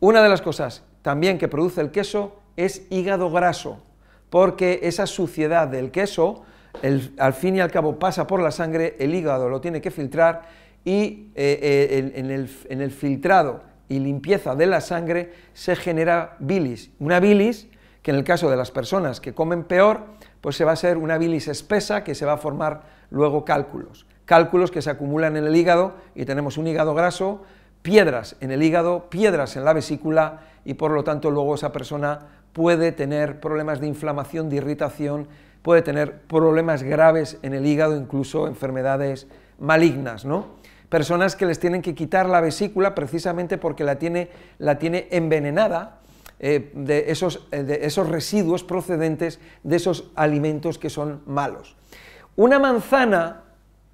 Una 0.00 0.22
de 0.22 0.28
las 0.28 0.42
cosas 0.42 0.84
también 1.02 1.38
que 1.38 1.48
produce 1.48 1.80
el 1.80 1.90
queso 1.90 2.36
es 2.56 2.86
hígado 2.90 3.30
graso, 3.30 3.82
porque 4.30 4.80
esa 4.82 5.06
suciedad 5.06 5.68
del 5.68 5.90
queso, 5.90 6.44
al 7.18 7.34
fin 7.34 7.56
y 7.56 7.60
al 7.60 7.70
cabo 7.70 7.98
pasa 7.98 8.26
por 8.26 8.40
la 8.40 8.50
sangre, 8.50 8.96
el 8.98 9.14
hígado 9.14 9.48
lo 9.48 9.60
tiene 9.60 9.80
que 9.80 9.90
filtrar 9.90 10.42
y 10.84 11.30
eh, 11.34 12.12
eh, 12.14 12.52
en 12.68 12.80
el 12.80 12.90
filtrado 12.90 13.74
y 13.88 13.98
limpieza 13.98 14.54
de 14.54 14.66
la 14.66 14.80
sangre 14.80 15.32
se 15.52 15.76
genera 15.76 16.36
bilis. 16.38 16.90
Una 16.98 17.20
bilis 17.20 17.68
que 18.02 18.10
en 18.10 18.18
el 18.18 18.24
caso 18.24 18.50
de 18.50 18.56
las 18.56 18.70
personas 18.70 19.20
que 19.20 19.34
comen 19.34 19.64
peor, 19.64 20.02
pues 20.44 20.56
se 20.56 20.66
va 20.66 20.72
a 20.72 20.76
ser 20.76 20.98
una 20.98 21.16
bilis 21.16 21.48
espesa 21.48 22.04
que 22.04 22.14
se 22.14 22.26
va 22.26 22.34
a 22.34 22.36
formar 22.36 22.82
luego 23.08 23.46
cálculos. 23.46 24.04
Cálculos 24.26 24.70
que 24.70 24.82
se 24.82 24.90
acumulan 24.90 25.38
en 25.38 25.44
el 25.44 25.56
hígado 25.56 25.94
y 26.14 26.26
tenemos 26.26 26.58
un 26.58 26.66
hígado 26.66 26.92
graso, 26.92 27.44
piedras 27.80 28.36
en 28.42 28.50
el 28.50 28.62
hígado, 28.62 29.08
piedras 29.08 29.56
en 29.56 29.64
la 29.64 29.72
vesícula 29.72 30.40
y 30.66 30.74
por 30.74 30.90
lo 30.90 31.02
tanto 31.02 31.30
luego 31.30 31.54
esa 31.54 31.72
persona 31.72 32.26
puede 32.52 32.92
tener 32.92 33.40
problemas 33.40 33.80
de 33.80 33.86
inflamación, 33.86 34.50
de 34.50 34.56
irritación, 34.56 35.28
puede 35.62 35.80
tener 35.80 36.20
problemas 36.20 36.82
graves 36.82 37.38
en 37.40 37.54
el 37.54 37.64
hígado, 37.64 37.96
incluso 37.96 38.46
enfermedades 38.46 39.26
malignas, 39.58 40.26
¿no? 40.26 40.48
Personas 40.90 41.36
que 41.36 41.46
les 41.46 41.58
tienen 41.58 41.80
que 41.80 41.94
quitar 41.94 42.28
la 42.28 42.42
vesícula 42.42 42.94
precisamente 42.94 43.56
porque 43.56 43.82
la 43.82 43.94
tiene, 43.98 44.28
la 44.58 44.78
tiene 44.78 45.08
envenenada 45.10 46.00
eh, 46.46 46.70
de, 46.74 47.10
esos, 47.10 47.48
eh, 47.52 47.78
esos 47.80 48.06
residuos 48.06 48.64
procedentes 48.64 49.40
de 49.62 49.76
esos 49.76 50.10
alimentos 50.14 50.76
que 50.76 50.90
son 50.90 51.22
malos. 51.24 51.74
Una 52.36 52.58
manzana, 52.58 53.44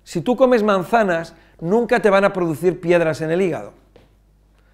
si 0.03 0.21
tú 0.21 0.35
comes 0.35 0.65
manzanas, 0.65 1.37
nunca 1.61 2.03
te 2.03 2.11
van 2.11 2.25
a 2.25 2.33
producir 2.33 2.81
piedras 2.81 3.21
en 3.21 3.31
el 3.31 3.41
hígado. 3.41 3.73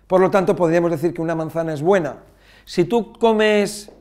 Por 0.06 0.22
lo 0.22 0.30
tanto, 0.30 0.56
podríamos 0.56 0.90
decir 0.90 1.12
que 1.12 1.20
una 1.20 1.34
manzana 1.34 1.74
es 1.74 1.82
buena. 1.82 2.20
Si 2.64 2.86
tú 2.86 3.12
comes 3.12 3.92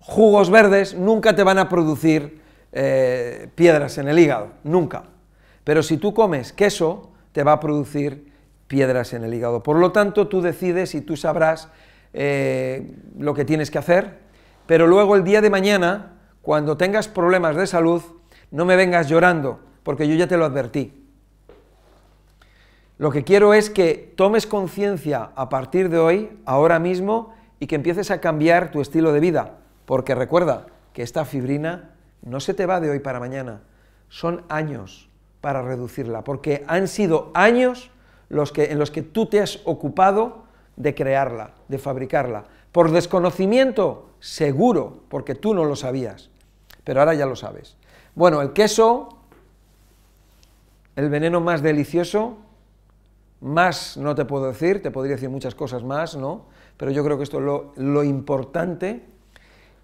jugos 0.00 0.48
verdes, 0.48 0.94
nunca 0.94 1.36
te 1.36 1.42
van 1.42 1.58
a 1.58 1.68
producir 1.68 2.40
eh, 2.72 3.50
piedras 3.54 3.98
en 3.98 4.08
el 4.08 4.18
hígado, 4.18 4.48
nunca. 4.64 5.02
Pero 5.62 5.82
si 5.82 5.98
tú 5.98 6.14
comes 6.14 6.54
queso, 6.54 7.10
te 7.32 7.42
va 7.42 7.52
a 7.52 7.60
producir 7.60 8.32
piedras 8.66 9.12
en 9.12 9.24
el 9.24 9.34
hígado. 9.34 9.62
Por 9.62 9.76
lo 9.76 9.92
tanto, 9.92 10.26
tú 10.28 10.40
decides 10.40 10.94
y 10.94 11.02
tú 11.02 11.18
sabrás 11.18 11.68
eh, 12.12 12.94
lo 13.18 13.34
que 13.34 13.44
tienes 13.44 13.70
que 13.70 13.78
hacer, 13.78 14.18
pero 14.66 14.86
luego 14.86 15.16
el 15.16 15.24
día 15.24 15.40
de 15.40 15.50
mañana, 15.50 16.18
cuando 16.42 16.76
tengas 16.76 17.08
problemas 17.08 17.56
de 17.56 17.66
salud, 17.66 18.02
no 18.50 18.64
me 18.64 18.76
vengas 18.76 19.08
llorando, 19.08 19.60
porque 19.82 20.06
yo 20.06 20.14
ya 20.14 20.26
te 20.26 20.36
lo 20.36 20.44
advertí. 20.44 21.02
Lo 22.98 23.10
que 23.10 23.24
quiero 23.24 23.54
es 23.54 23.70
que 23.70 24.12
tomes 24.16 24.46
conciencia 24.46 25.30
a 25.34 25.48
partir 25.48 25.88
de 25.88 25.98
hoy, 25.98 26.38
ahora 26.44 26.78
mismo, 26.78 27.34
y 27.58 27.66
que 27.66 27.74
empieces 27.74 28.10
a 28.10 28.20
cambiar 28.20 28.70
tu 28.70 28.80
estilo 28.80 29.12
de 29.12 29.20
vida, 29.20 29.58
porque 29.86 30.14
recuerda 30.14 30.66
que 30.92 31.02
esta 31.02 31.24
fibrina 31.24 31.90
no 32.22 32.40
se 32.40 32.54
te 32.54 32.66
va 32.66 32.80
de 32.80 32.90
hoy 32.90 33.00
para 33.00 33.20
mañana, 33.20 33.62
son 34.08 34.44
años 34.48 35.08
para 35.40 35.62
reducirla, 35.62 36.22
porque 36.22 36.64
han 36.68 36.86
sido 36.86 37.30
años 37.34 37.90
los 38.28 38.52
que, 38.52 38.66
en 38.66 38.78
los 38.78 38.90
que 38.90 39.02
tú 39.02 39.26
te 39.26 39.40
has 39.40 39.60
ocupado 39.64 40.41
de 40.76 40.94
crearla, 40.94 41.54
de 41.68 41.78
fabricarla. 41.78 42.44
Por 42.72 42.90
desconocimiento, 42.90 44.10
seguro, 44.20 45.02
porque 45.08 45.34
tú 45.34 45.54
no 45.54 45.64
lo 45.64 45.76
sabías, 45.76 46.30
pero 46.84 47.00
ahora 47.00 47.14
ya 47.14 47.26
lo 47.26 47.36
sabes. 47.36 47.76
Bueno, 48.14 48.40
el 48.40 48.52
queso, 48.52 49.08
el 50.96 51.08
veneno 51.08 51.40
más 51.40 51.62
delicioso, 51.62 52.38
más 53.40 53.96
no 53.96 54.14
te 54.14 54.24
puedo 54.24 54.46
decir, 54.46 54.82
te 54.82 54.90
podría 54.90 55.16
decir 55.16 55.28
muchas 55.28 55.54
cosas 55.54 55.82
más, 55.82 56.16
¿no? 56.16 56.46
Pero 56.76 56.90
yo 56.90 57.04
creo 57.04 57.16
que 57.16 57.24
esto 57.24 57.38
es 57.38 57.82
lo, 57.82 58.04
importante 58.04 59.04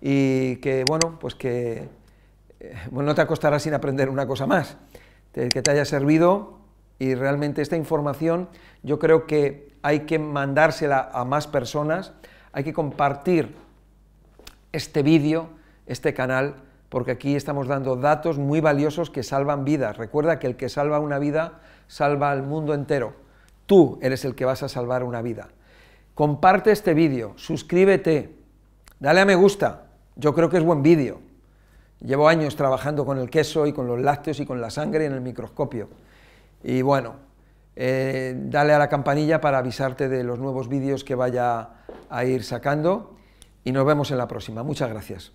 y 0.01 0.57
que, 0.57 0.85
bueno, 0.87 1.19
pues 1.21 1.35
que 1.35 1.89
eh, 2.61 2.75
bueno, 2.91 3.09
no 3.09 3.15
te 3.15 3.21
acostarás 3.21 3.63
sin 3.63 3.75
aprender 3.75 4.09
una 4.09 4.27
cosa 4.27 4.47
más, 4.47 4.77
que 5.33 5.63
te 5.63 5.71
haya 5.71 5.85
servido 5.85 6.58
y 6.99 7.15
realmente 7.15 7.63
esta 7.63 7.77
información 7.77 8.49
yo 8.83 8.99
creo 8.99 9.27
que 9.27 9.69
hay 9.83 10.01
que 10.01 10.19
mandársela 10.19 11.11
a 11.13 11.25
más 11.25 11.47
personas, 11.47 12.13
hay 12.53 12.65
que 12.65 12.73
compartir 12.73 13.55
este 14.73 15.03
vídeo, 15.03 15.49
este 15.87 16.15
canal, 16.15 16.57
porque 16.89 17.13
aquí 17.13 17.37
estamos 17.37 17.69
dando 17.69 17.97
datos 17.97 18.39
muy 18.39 18.61
valiosos 18.61 19.11
que 19.11 19.23
salvan 19.23 19.65
vidas. 19.65 19.97
Recuerda 19.97 20.39
que 20.39 20.47
el 20.47 20.57
que 20.57 20.69
salva 20.69 21.01
una 21.01 21.19
vida 21.19 21.61
salva 21.87 22.31
al 22.31 22.43
mundo 22.43 22.75
entero. 22.75 23.15
Tú 23.67 23.99
eres 24.03 24.25
el 24.25 24.35
que 24.35 24.45
vas 24.45 24.63
a 24.63 24.69
salvar 24.69 25.05
una 25.05 25.23
vida. 25.23 25.49
Comparte 26.15 26.73
este 26.73 26.95
vídeo, 26.95 27.35
suscríbete, 27.37 28.35
dale 28.99 29.21
a 29.21 29.25
me 29.25 29.35
gusta, 29.35 29.87
yo 30.17 30.35
creo 30.35 30.51
que 30.51 30.57
es 30.57 30.65
buen 30.65 30.83
vídeo. 30.83 31.21
Llevo 32.01 32.29
años 32.29 32.57
trabajando 32.57 33.05
con 33.05 33.19
el 33.19 33.29
queso 33.29 33.67
y 33.67 33.73
con 33.73 33.87
los 33.87 34.01
lácteos 34.01 34.41
y 34.41 34.47
con 34.47 34.61
la 34.61 34.71
sangre 34.71 35.05
en 35.07 35.13
el 35.13 35.21
microscopio. 35.21 35.89
Y 36.63 36.83
bueno, 36.83 37.17
eh, 37.77 38.35
dale 38.37 38.73
a 38.73 38.79
la 38.79 38.89
campanilla 38.89 39.41
para 39.41 39.59
avisarte 39.59 40.09
de 40.09 40.25
los 40.25 40.39
nuevos 40.39 40.69
vídeos 40.69 41.05
que 41.05 41.15
vaya 41.15 41.71
a 42.11 42.25
ir 42.25 42.43
sacando 42.43 43.15
y 43.65 43.73
nos 43.73 43.85
vemos 43.87 44.11
en 44.11 44.19
la 44.19 44.27
próxima. 44.27 44.63
Muchas 44.63 44.91
gracias. 44.91 45.33